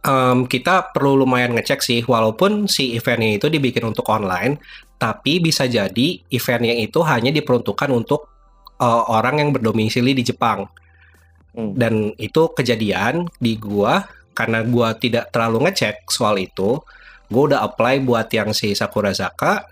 [0.05, 4.61] em, kita perlu lumayan ngecek sih walaupun si eventnya itu dibikin untuk online
[5.01, 8.31] tapi bisa jadi eventnya itu hanya diperuntukkan untuk
[8.81, 10.65] uh, orang yang berdomisili di Jepang
[11.55, 11.71] Hmm.
[11.79, 14.03] dan itu kejadian di gua
[14.35, 16.83] karena gua tidak terlalu ngecek soal itu
[17.25, 19.65] gue udah apply buat yang si Sakurazaka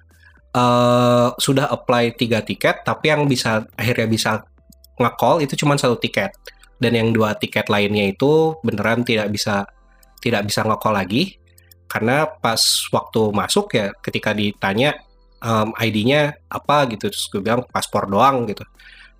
[0.52, 4.30] eh sudah apply tiga tiket tapi yang bisa akhirnya bisa
[5.02, 6.32] nge-call itu cuma satu tiket.
[6.82, 9.66] Dan yang dua tiket lainnya itu beneran tidak bisa
[10.18, 11.38] tidak bisa nge-call lagi.
[11.86, 12.60] Karena pas
[12.90, 14.96] waktu masuk ya ketika ditanya
[15.42, 16.88] em, ID-nya apa?
[16.90, 18.64] gitu terus gue bilang paspor doang gitu.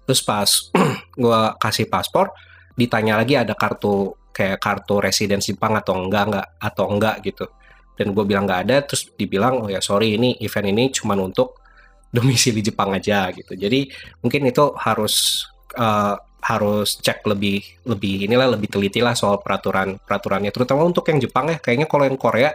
[0.09, 0.49] Terus pas
[1.23, 2.33] gue kasih paspor
[2.73, 7.47] ditanya lagi ada kartu kayak kartu residen Jepang atau enggak enggak atau enggak gitu.
[7.93, 11.61] Dan gue bilang nggak ada terus dibilang oh ya sorry ini event ini cuma untuk
[12.17, 13.53] domisili Jepang aja gitu.
[13.57, 13.89] Jadi
[14.25, 15.47] mungkin itu harus
[15.77, 20.51] eh, harus cek lebih lebih inilah lebih teliti lah soal peraturan peraturannya.
[20.51, 22.51] Terutama untuk yang Jepang ya kayaknya kalau yang Korea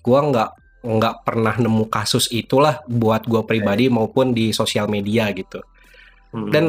[0.00, 5.58] gue nggak nggak pernah nemu kasus itulah buat gue pribadi maupun di sosial media gitu
[6.28, 6.52] Hmm.
[6.52, 6.64] dan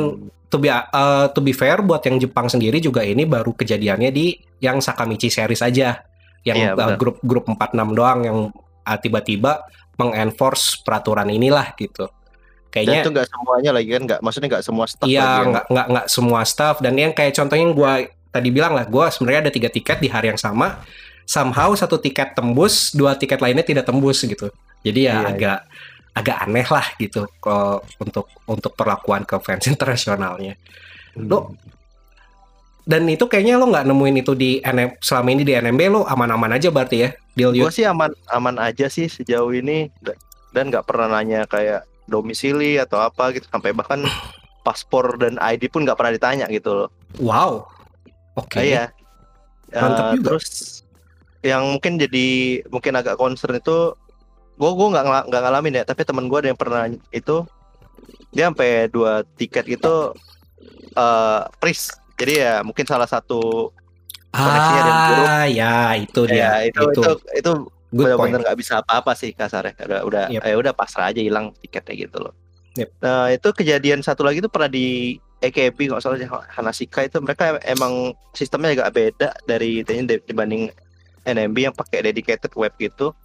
[0.47, 4.33] to be uh, to be fair buat yang Jepang sendiri juga ini baru kejadiannya di
[4.59, 5.99] yang Sakamichi series aja.
[6.41, 8.37] Yang Iya, uh, grup grup 46 doang yang
[8.81, 9.67] uh, tiba-tiba
[9.99, 12.07] mengenforce peraturan inilah gitu.
[12.07, 14.01] Dan kayaknya itu nggak semuanya lagi kan?
[14.07, 16.75] Nggak maksudnya nggak semua staff iya yang- nggak nggak nggak semua staff.
[16.79, 17.93] Dan yang kayak contohnya yang gue
[18.29, 20.79] tadi bilang lah gue sebenarnya ada tiga tiket di hari yang sama.
[21.29, 24.49] Somehow satu tiket tembus dua tiket lainnya tidak tembus gitu.
[24.81, 25.55] Jadi ya Iya, iya.
[26.19, 30.59] Agak aneh lah gitu kalau untuk untuk perlakuan ke fans internasionalnya
[31.15, 31.55] Lo-
[32.83, 36.57] dan itu kayaknya lo nggak nemuin itu di NM selama ini di NMB lo aman-aman
[36.57, 40.17] aja berarti ya deal gue sih aman aman aja sih sejauh ini Da-
[40.51, 44.01] dan nggak pernah nanya kayak domisili atau apa gitu sampai bahkan
[44.65, 46.89] paspor dan ID pun nggak pernah ditanya gitu loh.
[47.21, 47.63] wow
[48.35, 48.83] oke Ah, Iya.
[49.69, 50.25] Mantap Eh, juga.
[50.33, 50.49] Terus
[51.39, 52.27] yang mungkin jadi
[52.67, 53.93] mungkin agak concern itu
[54.59, 56.83] gue gue nggak nggak ngalamin ya tapi teman gue ada yang pernah
[57.15, 57.47] itu
[58.35, 59.93] dia sampai dua tiket itu
[60.99, 63.71] eh freeze jadi ya mungkin salah satu
[64.29, 65.25] koneksinya yang buruk.
[65.25, 67.01] ah ya itu dia ya itu itu.
[67.33, 68.05] itu, point.
[68.05, 69.73] benar-benar nggak bisa apa-apa sih kasarnya.
[69.87, 70.41] Udah udah Yep.
[70.45, 72.33] eh udah pasrah aja hilang tiketnya gitu loh.
[72.77, 72.89] Yep.
[73.01, 77.17] nah itu kejadian satu lagi itu pernah di AKB nggak salah Hanashika itu.
[77.17, 79.81] Mereka emang sistemnya agak beda dari
[80.27, 80.69] dibanding
[81.25, 83.15] NMB yang pakai dedicated web gitu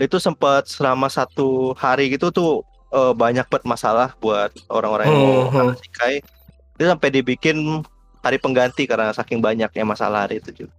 [0.00, 2.50] itu sempat selama satu hari gitu tuh
[2.88, 5.54] eh, banyak banget masalah buat orang-orang yang mau Hmm.
[5.70, 6.24] Hanashikai
[6.74, 7.84] itu sampai dibikin
[8.20, 10.72] hari pengganti karena saking banyaknya masalah hari itu juga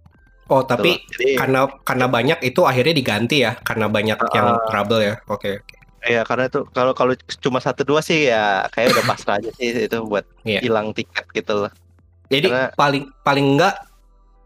[0.46, 4.66] oh tapi Jadi, karena karena banyak itu akhirnya diganti ya karena banyak yang Ah.
[4.66, 8.90] trouble ya oke oke Iya karena itu kalau kalau cuma satu dua sih ya kayak
[8.90, 10.58] udah pasrah aja sih itu buat Iya.
[10.60, 11.70] hilang tiket gitu loh.
[12.26, 13.74] jadi Karena- paling paling enggak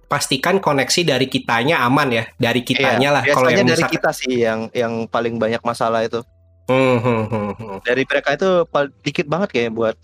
[0.06, 3.94] pastikan koneksi dari kitanya aman ya dari kitanya lah Iya, kalau biasanya yang dari misalkan
[3.98, 6.22] kita sih yang yang paling banyak masalah itu.
[6.66, 7.76] Hmm, hmm, hmm, hmm.
[7.86, 9.94] Dari mereka itu pal- dikit banget kayak buat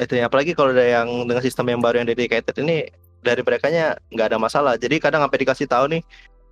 [0.00, 2.88] itu apalagi kalau ada yang dengan sistem yang baru yang dedicated ini
[3.20, 4.74] dari merekanya nggak ada masalah.
[4.80, 6.02] Jadi kadang sampai dikasih tahu nih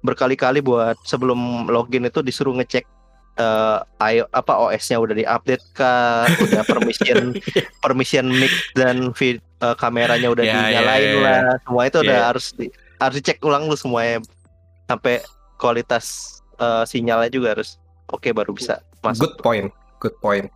[0.05, 2.85] berkali-kali buat sebelum login itu disuruh ngecek
[3.39, 7.31] eh ayo apa OS-nya udah diupdate kah, udah permission
[7.87, 11.39] permission mic dan vid, eh, kameranya udah Ya, ya, dinyalain ya, lah.
[11.63, 12.25] Semua itu udah Ya.
[12.35, 12.67] harus di,
[12.99, 14.23] harus dicek ulang lu semuanya
[14.87, 15.23] sampai
[15.59, 17.79] kualitas eh, sinyalnya juga harus
[18.11, 19.31] oke baru bisa masuk.
[19.31, 19.69] good point
[20.03, 20.47] good point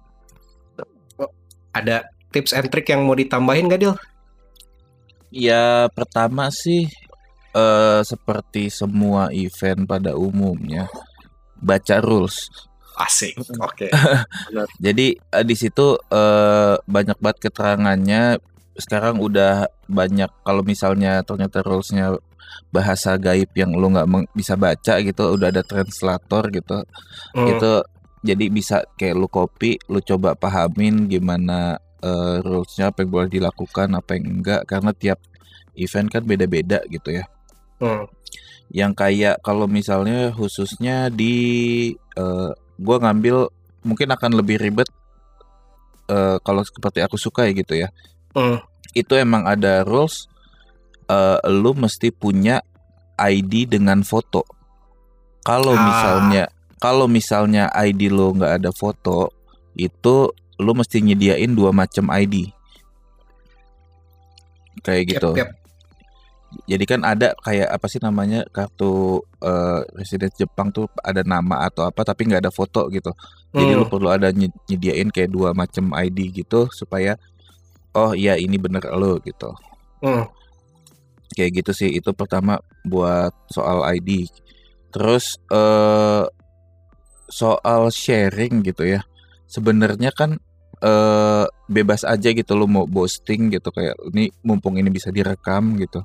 [1.73, 3.95] ada tips and trick yang mau ditambahin gak Dil?
[5.33, 6.89] Ya pertama sih
[7.53, 10.89] eh seperti semua event pada umumnya
[11.61, 12.49] baca rules.
[12.97, 13.41] Asik.
[13.69, 13.89] Oke.
[14.85, 18.41] Jadi eh, di situ eh, banyak banget keterangannya.
[18.77, 22.17] Sekarang udah banyak kalau misalnya ternyata rulesnya
[22.73, 26.83] bahasa gaib yang lu nggak bisa baca gitu, udah ada translator gitu.
[27.37, 27.49] Hmm.
[27.53, 27.85] Itu
[28.23, 33.89] jadi bisa kayak lu copy, lu coba pahamin gimana eh, rulesnya apa yang boleh dilakukan,
[33.99, 35.19] apa yang enggak karena tiap
[35.75, 37.25] event kan beda-beda gitu ya.
[37.83, 38.07] Hmm.
[38.73, 41.35] Yang kayak kalau misalnya khususnya di
[41.95, 43.51] eh, gua ngambil
[43.83, 44.89] mungkin akan lebih ribet
[46.09, 47.89] eh, kalau seperti aku suka ya gitu ya.
[48.33, 48.63] Hmm.
[48.95, 50.31] Itu emang ada rules
[51.05, 52.63] eh, lu mesti punya
[53.15, 54.43] ID dengan foto.
[55.43, 55.83] Kalau Ah.
[55.83, 56.45] misalnya
[56.77, 59.31] kalau misalnya ID lo nggak ada foto,
[59.73, 62.51] itu lu mesti nyediain dua macam ID.
[64.83, 65.31] Kayak gitu.
[65.37, 65.51] Yap, yap.
[66.69, 71.89] Jadi kan ada kayak apa sih namanya kartu eh, resident Jepang tuh ada nama atau
[71.89, 73.09] apa tapi nggak ada foto gitu.
[73.53, 73.93] Jadi lu Hmm.
[73.93, 77.17] perlu ada ny- nyediain kayak dua macam ID gitu supaya
[77.93, 79.49] oh iya ini bener lo gitu.
[80.03, 80.29] Hmm.
[81.33, 84.29] Kayak gitu sih itu pertama buat soal ID.
[84.93, 86.25] Terus eh
[87.33, 89.01] soal sharing gitu ya.
[89.49, 90.37] Sebenarnya kan
[90.83, 96.03] eh bebas aja gitu lo mau posting gitu kayak ini mumpung ini bisa direkam gitu.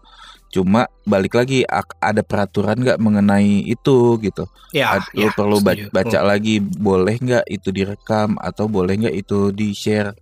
[0.53, 1.67] Cuma balik lagi
[1.99, 4.47] ada peraturan nggak mengenai itu gitu.
[4.71, 5.91] Ya, lu ya, perlu setuju.
[5.91, 10.15] baca lagi boleh nggak itu direkam atau boleh nggak itu di share.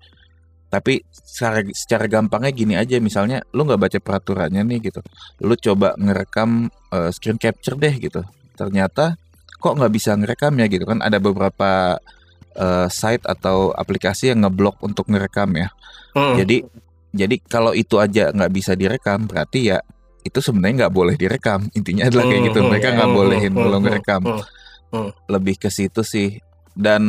[0.75, 4.99] Tapi secara secara gampangnya gini aja misalnya lu nggak baca peraturannya nih gitu.
[5.39, 8.19] Lu coba ngerekam eh, screen capture deh gitu.
[8.59, 9.15] Ternyata
[9.55, 11.95] kok nggak bisa ngerekam ya gitu kan ada beberapa
[12.59, 15.71] eh, site atau aplikasi yang ngeblok untuk ngerekam ya.
[16.11, 16.35] Hmm.
[16.35, 16.67] Jadi
[17.15, 19.79] jadi kalau itu aja nggak bisa direkam berarti ya
[20.27, 21.63] itu sebenarnya nggak boleh direkam.
[21.79, 22.59] Intinya adalah kayak gitu.
[22.59, 24.23] Hmm, Mereka hmm, nggak hmm, bolehin lo ngerekam
[25.27, 26.39] lebih ke situ sih
[26.71, 27.03] dan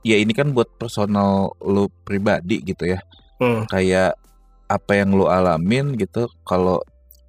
[0.00, 3.00] ya ini kan buat personal lu pribadi gitu ya
[3.40, 3.64] Hmm.
[3.72, 4.20] kayak
[4.68, 6.76] apa yang lu alamin gitu kalau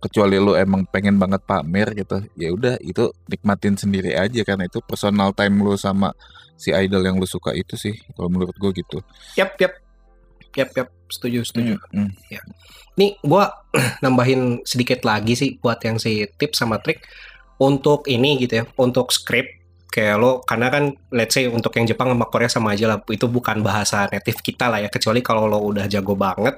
[0.03, 4.83] kecuali lu emang pengen banget pamer gitu ya udah itu nikmatin sendiri aja karena itu
[4.83, 6.11] personal time lu sama
[6.59, 8.99] si idol yang lu suka itu sih kalau menurut gue gitu
[9.39, 9.71] Yap, yap.
[10.51, 10.89] Yap, yap.
[11.07, 11.79] Setuju, setuju.
[11.95, 12.43] Mm, mm.
[12.99, 13.47] Nih, gua
[14.03, 17.07] nambahin sedikit lagi sih buat yang si tips sama trik
[17.55, 19.60] untuk ini gitu ya, untuk script
[19.91, 23.27] kayak lo karena kan let's say untuk yang Jepang sama Korea sama aja lah itu
[23.27, 26.57] bukan bahasa native kita lah ya kecuali kalau lo udah jago banget.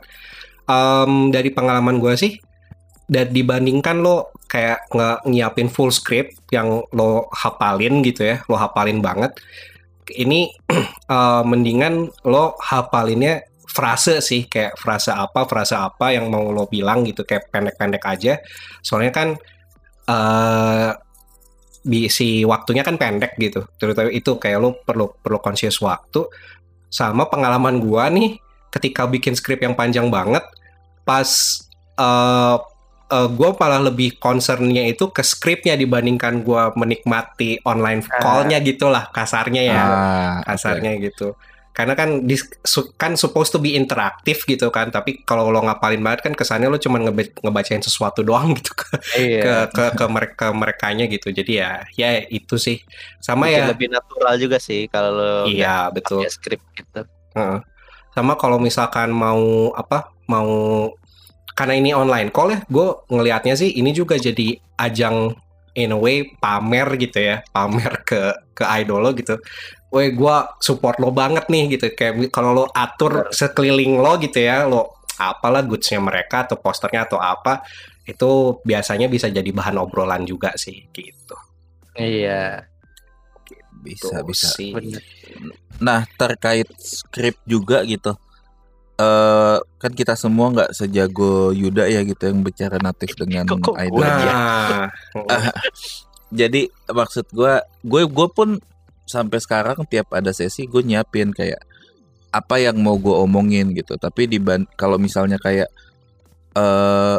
[0.69, 2.39] Em, dari pengalaman gue sih
[3.09, 9.03] dan dibandingkan lo kayak nge nyiapin full script yang lo hafalin gitu ya lo hafalin
[9.03, 9.35] banget
[10.11, 10.51] ini
[11.15, 17.01] eh, mendingan lo hafalinnya frase sih kayak frase apa frase apa yang mau lo bilang
[17.07, 18.33] gitu kayak pendek-pendek aja.
[18.85, 19.29] Soalnya kan
[20.03, 20.89] eh
[21.83, 23.67] bi- si waktunya kan pendek gitu.
[23.77, 26.25] Terutama itu kayak lo perlu perlu conscious waktu.
[26.89, 28.39] Sama pengalaman gua nih
[28.73, 30.41] ketika bikin skrip yang panjang banget
[31.05, 31.29] pas
[31.99, 32.57] eh
[33.13, 39.61] eh, gua malah lebih concernnya itu ke skripnya dibandingkan gua menikmati online call-nya gitulah kasarnya
[39.61, 39.83] ya.
[39.83, 41.37] Ah, kasarnya gitu
[41.73, 42.53] karena kan dis-
[42.95, 46.77] kan supposed to be interaktif gitu kan tapi kalau lo ngapalin banget kan kesannya lo
[46.77, 49.41] cuma ngebe- ngebacain sesuatu doang gitu ke Iya.
[49.41, 52.77] ke ke, ke mereka merekanya gitu jadi ya ya itu sih
[53.17, 57.03] sama Bikin ya lebih natural juga sih kalau iya betul skrip gitu.
[57.33, 57.57] Heeh.
[58.13, 60.45] sama kalau misalkan mau apa mau
[61.57, 65.33] karena ini online call ya gue ngelihatnya sih ini juga jadi ajang
[65.73, 67.41] in a way pamer gitu ya.
[67.49, 69.37] Pamer ke ke idol lo gitu.
[69.93, 71.93] Weh gue support lo banget nih gitu.
[71.93, 77.21] Kayak kalau lo atur sekeliling lo gitu ya lo apalah goodsnya mereka atau posternya atau
[77.21, 77.61] apa
[78.03, 81.37] itu biasanya bisa jadi bahan obrolan juga sih gitu.
[81.95, 82.67] Iya.
[83.83, 84.47] bisa Tuh bisa.
[84.55, 84.71] sih.
[85.83, 88.15] Nah terkait skrip juga gitu,
[88.93, 93.75] eh kan kita semua nggak sejago Yuda ya gitu yang bicara natif dengan Kok- kok
[93.81, 94.01] idol.
[94.05, 95.51] nah aja?
[96.33, 98.57] Jadi maksud gua, gue gue pun
[99.05, 101.61] sampai sekarang tiap ada sesi gue nyiapin kayak
[102.33, 103.97] apa yang mau gue omongin gitu.
[104.01, 104.41] Tapi di
[104.73, 105.69] kalau misalnya kayak
[106.53, 107.17] eh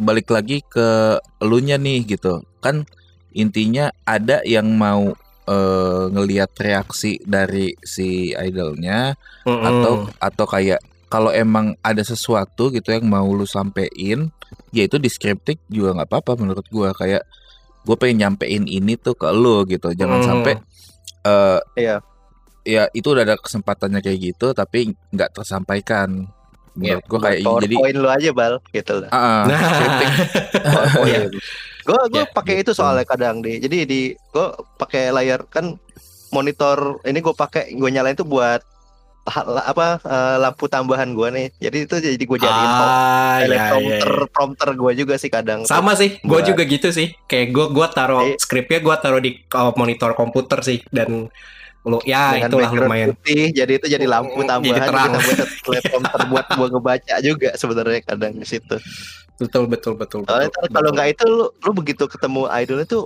[0.00, 2.88] balik lagi ke elunya nih gitu, kan
[3.36, 5.12] intinya ada yang mau
[5.44, 9.12] eh, ngelihat reaksi dari si idolnya
[9.44, 9.60] Mm-mm.
[9.60, 10.80] atau atau kayak
[11.14, 14.34] kalau emang ada sesuatu gitu yang mau lu sampein
[14.70, 17.22] ya itu di scripting juga nggak apa-apa menurut gua kayak
[17.80, 20.26] gue pengen nyampein ini tuh ke lu gitu jangan Hmm.
[20.26, 20.54] sampai
[21.22, 21.96] eh Iya.
[22.64, 26.26] ya itu udah ada kesempatannya kayak gitu tapi nggak tersampaikan
[26.74, 29.10] menurut gua kayak Buat jadi PowerPoint lu aja bal gitu lah.
[29.12, 29.44] Nah.
[31.06, 31.30] Iya.
[31.84, 32.80] Gue gue Ya, pakai itu gitu.
[32.80, 35.76] soalnya kadang di jadi di gue pakai layar kan
[36.30, 38.64] monitor ini gue pakai gue nyalain tuh buat
[39.24, 41.46] apa eh, lampu tambahan gue nih.
[41.56, 44.28] Jadi itu jadi gue jadiin ah, ya, ya, teleprompter ya.
[44.28, 45.64] prompter gue juga sih kadang.
[45.64, 47.16] Sama sih, gue juga gitu sih.
[47.24, 48.36] Kayak gue gua taruh Iya.
[48.40, 51.28] skripnya gue taruh di uh, monitor komputer sih dan
[51.84, 53.08] lo ya dengan itulah lumayan.
[53.12, 55.12] putih jadi itu jadi lampu Jadi tambahan terang.
[55.12, 58.76] kita buat teleprompter buat gue ngebaca juga sebenarnya kadang di situ.
[59.36, 60.24] Betul betul betul.
[60.24, 60.96] Soalnya betul, ntar kalau betul.
[60.96, 62.98] nggak itu lu, lu begitu ketemu idol itu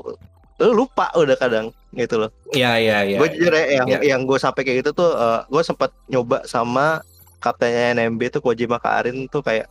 [0.58, 2.30] lu lupa udah kadang gitu loh.
[2.50, 3.18] Iya iya iya.
[3.22, 3.98] gue jujur ya yang iya.
[4.14, 5.10] yang gue sampai kayak gitu tuh
[5.46, 7.00] gue sempat nyoba sama
[7.38, 9.70] kaptennya NMB tuh Kojima Karin tuh kayak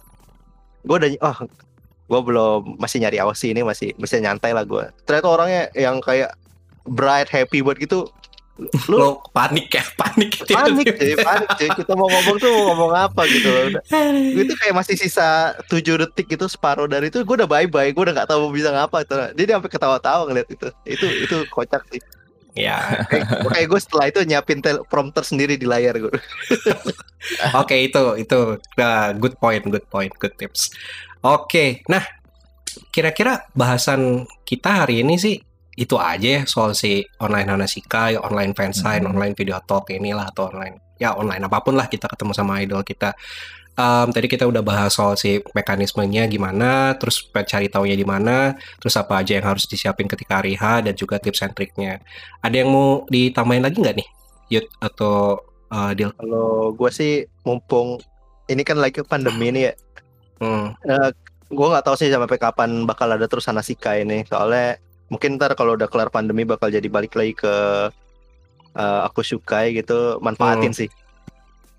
[0.87, 1.37] gue udah oh
[2.07, 6.31] gue belum masih nyari awas ini masih bisa nyantai lah gue ternyata orangnya yang kayak
[6.87, 8.07] bright happy buat gitu
[8.89, 11.69] lu lo panik ya panik panik cuy panik cuy.
[11.69, 13.49] Kita mau ngomong tuh mau ngomong apa gitu.
[14.33, 17.89] Gue tuh kayak masih sisa 7 detik itu separuh dari itu gue udah bye bye
[17.93, 19.15] gue udah nggak tahu mau bisa ngapa itu.
[19.37, 20.67] Dia sampai ketawa-tawa ngeliat itu.
[20.83, 22.01] Itu itu kocak sih.
[22.57, 26.13] Ya kayak kayak gue setelah itu nyiapin prompter sendiri di layar gue.
[27.61, 30.73] Oke itu itu uh, good point good point good tips.
[31.21, 32.01] Oke nah
[32.89, 35.46] kira-kira bahasan kita hari ini sih
[35.77, 39.13] itu aja ya soal si online Hanasikai, online fansign, Mhm.
[39.13, 42.81] online video talk inilah atau online ya online apa pun lah kita ketemu sama idol
[42.81, 43.13] kita.
[43.77, 48.97] Em, tadi kita udah bahas soal si mekanismenya gimana, terus cari taunya di mana, terus
[48.97, 52.01] apa aja yang harus disiapin ketika hari H dan juga tips and triknya.
[52.41, 54.07] Ada yang mau ditambahin lagi nggak nih,
[54.49, 56.09] Yud atau uh, Dil?
[56.17, 58.01] Kalau gue sih mumpung
[58.49, 59.73] ini kan lagi pandemi nih ya,
[60.41, 60.73] Hmm,
[61.49, 64.25] gue nggak tahu sih sampai kapan bakal ada terus Hanasika ini.
[64.25, 67.55] Soalnya mungkin ntar kalau udah kelar pandemi bakal jadi balik lagi ke
[68.75, 70.89] eh, aku sukai gitu, manfaatin sih.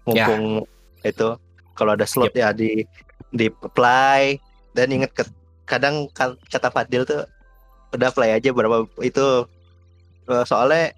[0.08, 0.64] Mumpung
[1.04, 1.28] itu
[1.76, 2.82] kalau ada slot ya di
[3.28, 4.40] di apply
[4.72, 5.22] dan inget ke,
[5.68, 6.08] kadang
[6.48, 7.28] kata Fadil tuh
[7.92, 9.44] udah apply aja berapa itu
[10.28, 10.92] Eh, soalnya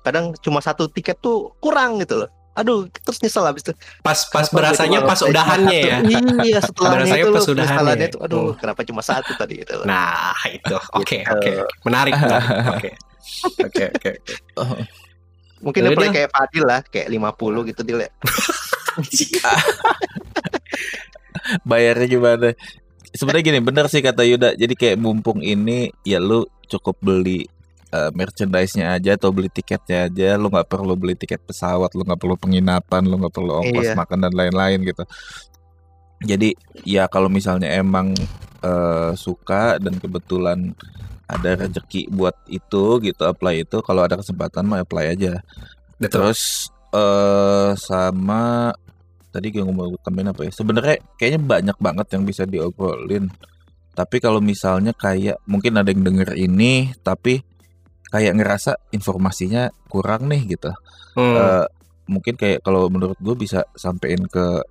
[0.00, 2.30] kadang cuma satu tiket tuh kurang gitu loh.
[2.54, 3.74] Aduh, terus nyesel habis itu.
[4.00, 5.96] pas pas Kenapa berasanya pas udahannya ya.
[6.40, 8.06] Iya, setelahnya Berasanya itu pas udahannya.
[8.08, 8.58] tuh aduh, Hmm.
[8.58, 9.86] kenapa cuma satu tadi gitu loh.
[9.86, 10.76] Nah, itu.
[10.98, 11.30] Oke, Gitu.
[11.30, 11.50] oke.
[11.82, 12.48] Menarik, menarik.
[12.74, 12.90] Oke.
[13.60, 14.10] Oke, oke.
[14.56, 14.82] oke.
[15.58, 18.06] Mungkin Ya dia play kayak Fadil lah, kayak 50 gitu dia.
[21.64, 22.48] bayarnya gimana?
[23.10, 24.54] Sebenarnya gini, bener sih kata Yuda.
[24.54, 27.46] Jadi kayak mumpung ini ya lu cukup beli
[27.94, 30.34] eh, merchandise-nya aja atau beli tiketnya aja.
[30.34, 33.94] Lu nggak perlu beli tiket pesawat, lu nggak perlu penginapan, lu nggak perlu ongkos Iya.
[33.94, 35.04] makan dan lain-lain gitu.
[36.24, 38.16] Jadi ya kalau misalnya emang
[38.64, 40.72] eh, suka dan kebetulan
[41.28, 45.40] ada rezeki buat itu gitu apply itu kalau ada kesempatan mah apply aja.
[46.00, 46.32] Betul.
[46.32, 46.40] Terus
[46.94, 48.70] eh sama
[49.34, 50.52] tadi gue ngomong tambahin apa ya?
[50.54, 53.28] Sebenarnya kayaknya banyak banget yang bisa diobrolin.
[53.94, 57.42] Tapi kalau misalnya kayak mungkin ada yang denger ini tapi
[58.14, 60.70] kayak ngerasa informasinya kurang nih gitu.
[61.12, 61.64] Hmm, Eh,
[62.06, 64.62] mungkin kayak kalau menurut gue bisa sampein ke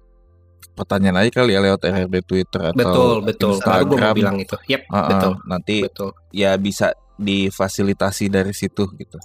[0.73, 3.53] pertanyaan aja kali ya lewat RRD Twitter atau betul, betul.
[3.57, 4.13] Baru gue mau Instagram.
[4.15, 4.55] bilang itu.
[4.65, 5.33] Yep, Ah, ah, betul.
[5.45, 6.09] nanti Betul.
[6.31, 9.19] ya bisa difasilitasi dari situ gitu.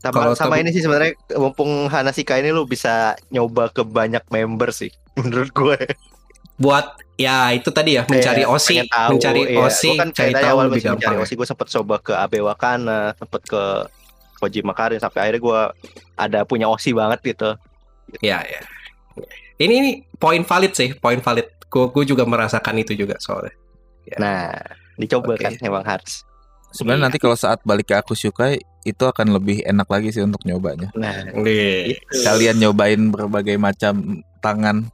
[0.00, 4.24] Sama, Kalau sama tem- ini sih sebenarnya mumpung Hanasika ini lu bisa nyoba ke banyak
[4.26, 4.88] member sih
[5.20, 5.76] menurut gue.
[6.60, 9.60] Buat ya itu tadi ya mencari Kayak osi, tahu, mencari iya.
[9.64, 11.16] osi, Gua kan cari tahu awal lebih masih mencari gampang.
[11.16, 11.24] ya.
[11.24, 13.62] osi gue sempet coba ke AB Wakana, sempet ke
[14.40, 15.60] Kojima Karin sampai akhirnya gue
[16.16, 17.56] ada punya osi banget gitu.
[18.24, 18.60] Ya, ya.
[19.60, 21.48] Ini, ini poin valid sih, poin valid.
[21.68, 23.52] Gue juga merasakan itu juga soalnya.
[24.08, 24.16] Ya.
[24.16, 24.48] Nah,
[24.96, 25.44] dicoba Oke.
[25.44, 26.24] kan emang harus.
[26.70, 27.06] Sebenarnya Iya.
[27.10, 30.88] nanti kalau saat balik ke aku sukai itu akan lebih enak lagi sih untuk nyobanya.
[30.96, 31.98] Nah, Nih.
[31.98, 32.22] itu.
[32.24, 34.88] Kalian nyobain berbagai macam tangan.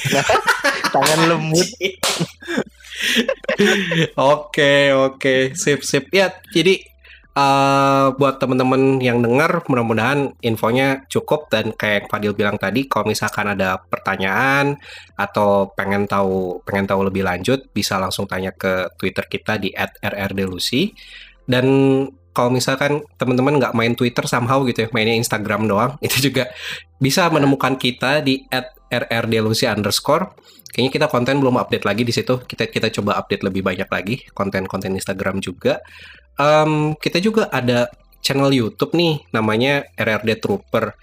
[0.94, 1.68] tangan lembut.
[4.14, 6.06] Oke, oke, sip, sip.
[6.14, 6.78] Ya, jadi
[7.32, 13.48] eh buat teman-teman yang dengar, mudah-mudahan infonya cukup dan kayak Fadil bilang tadi, kalau misalkan
[13.48, 14.76] ada pertanyaan
[15.16, 19.72] atau pengen tahu pengen tahu lebih lanjut, bisa langsung tanya ke Twitter kita di
[20.04, 20.92] @rrdelusi.
[21.48, 21.64] Dan
[22.36, 26.52] kalau misalkan teman-teman nggak main Twitter somehow gitu ya, mainnya Instagram doang, itu juga
[27.00, 28.44] bisa menemukan kita di
[28.92, 30.36] @rrdelusi underscore
[30.72, 32.40] kayaknya kita konten belum update lagi di situ.
[32.48, 35.84] Kita kita coba update lebih banyak lagi konten-konten Instagram juga.
[36.38, 37.88] Em, kita juga ada
[38.22, 40.94] channel YouTube nih namanya RRD Trooper.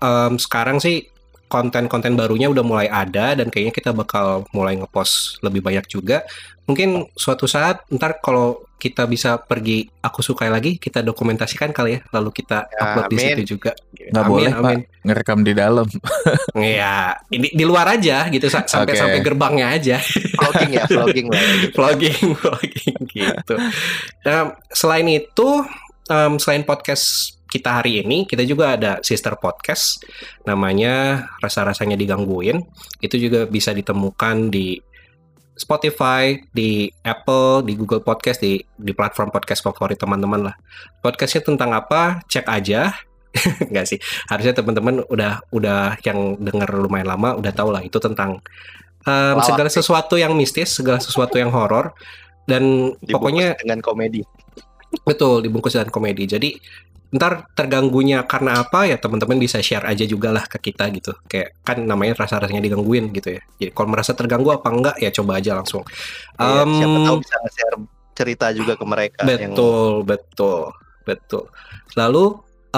[0.00, 1.10] Em, sekarang sih
[1.50, 6.22] konten-konten barunya udah mulai ada dan kayaknya kita bakal mulai ngepost lebih banyak juga.
[6.70, 12.00] Mungkin suatu saat ntar kalau kita bisa pergi aku sukai lagi kita dokumentasikan kali ya
[12.10, 13.26] lalu kita Ya, upload di amin.
[13.26, 14.62] situ juga Nggak Amin, boleh amin.
[14.64, 15.86] pak ngerekam di dalam.
[16.56, 16.94] Iya,
[17.28, 19.96] ini di luar aja gitu sa- sampai sampai gerbangnya aja.
[20.40, 21.74] vlogging ya vlogging lah gitu.
[21.76, 23.54] vlogging, vlogging gitu.
[24.24, 25.48] Nah, selain itu,
[26.06, 27.04] em, selain podcast
[27.46, 30.00] kita hari ini, kita juga ada sister podcast
[30.44, 32.62] namanya rasa-rasanya digangguin.
[32.98, 34.78] Itu juga bisa ditemukan di
[35.60, 40.56] Spotify, di Apple, di Google Podcast, di di platform podcast favorit teman-teman lah.
[41.04, 42.24] Podcastnya tentang apa?
[42.24, 42.96] Cek aja.
[43.68, 44.00] Enggak sih.
[44.32, 48.40] Harusnya teman-teman udah udah yang dengar lumayan lama udah tahu lah itu tentang
[49.00, 51.96] Lawak segala sesuatu yang mistis, segala sesuatu yang horor
[52.44, 54.20] dan Dibungkus pokoknya dengan komedi
[55.04, 56.24] betul dibungkus dengan komedi.
[56.28, 56.50] Jadi
[57.10, 61.10] ntar terganggunya karena apa ya teman-teman bisa share aja juga lah ke kita gitu.
[61.26, 63.42] Kayak kan namanya rasa-rasanya digangguin gitu ya.
[63.58, 65.82] Jadi kalau merasa terganggu apa enggak ya coba aja langsung.
[66.38, 67.76] Iya, Em, siapa tahu bisa nge-share
[68.14, 70.62] cerita juga ke mereka yang betul, betul,
[71.02, 71.44] betul.
[71.98, 72.24] Lalu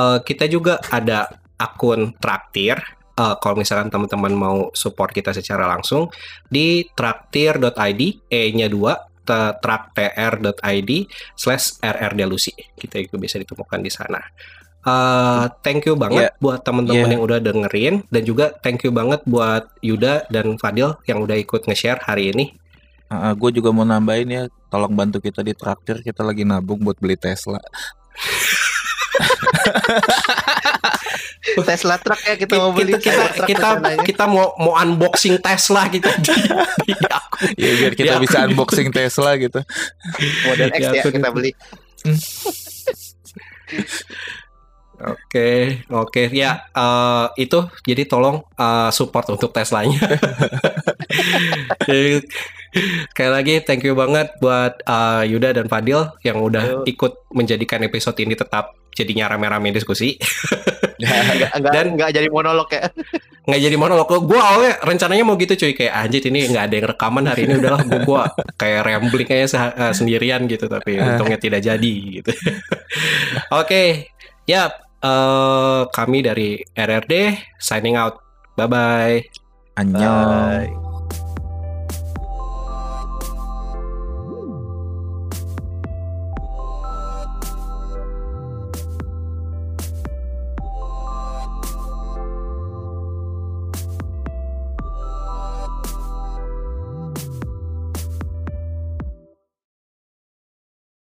[0.00, 1.28] eh, kita juga ada
[1.60, 2.80] akun traktir.
[3.12, 6.08] Eh, kalau misalkan teman-teman mau support kita secara langsung
[6.48, 8.00] di traktir.id,
[8.32, 10.90] e-nya 2 traktr.id
[11.38, 14.20] slash rrdelusi kita juga bisa ditemukan di sana.
[14.82, 17.14] Eh, thank you banget buat teman-teman Yeah.
[17.14, 21.70] yang udah dengerin dan juga thank you banget buat Yuda dan Fadil yang udah ikut
[21.70, 22.58] nge-share hari ini.
[23.12, 24.42] gue juga mau nambahin ya,
[24.72, 26.00] tolong bantu kita di traktir.
[26.00, 27.60] Kita lagi nabung buat beli Tesla.
[31.42, 34.04] Tesla truck ya kita mau beli kita kita Tesla truck kita, rencananya.
[34.06, 36.30] kita mau mau unboxing Tesla gitu di,
[36.86, 37.50] di akun.
[37.58, 39.58] Ya biar kita bisa unboxing Tesla gitu.
[40.46, 41.34] model X Ya, ya kita gitu.
[41.34, 41.50] beli
[45.02, 49.98] Oke, oke ya eh, itu jadi tolong eh, support untuk Teslanya.
[53.12, 56.88] Sekali lagi thank you banget buat eh, Yuda dan Fadil yang udah Yo.
[56.88, 60.16] ikut menjadikan episode ini tetap jadinya rame-rame diskusi.
[61.02, 62.86] enggak enggak Dan- enggak jadi monolog ya
[63.42, 66.86] nggak jadi monolog gue awalnya rencananya mau gitu cuy kayak anjir ini nggak ada yang
[66.94, 71.42] rekaman hari ini udahlah gue gua kayak rambling kayaknya se- eh, sendirian gitu tapi untungnya
[71.42, 72.30] tidak jadi gitu
[73.60, 74.06] oke
[74.46, 74.70] ya
[75.02, 77.14] eh, kami dari RRD
[77.58, 78.22] signing out
[78.54, 79.18] bye bye
[79.74, 80.70] Annyeong.
[80.70, 80.81] Bye.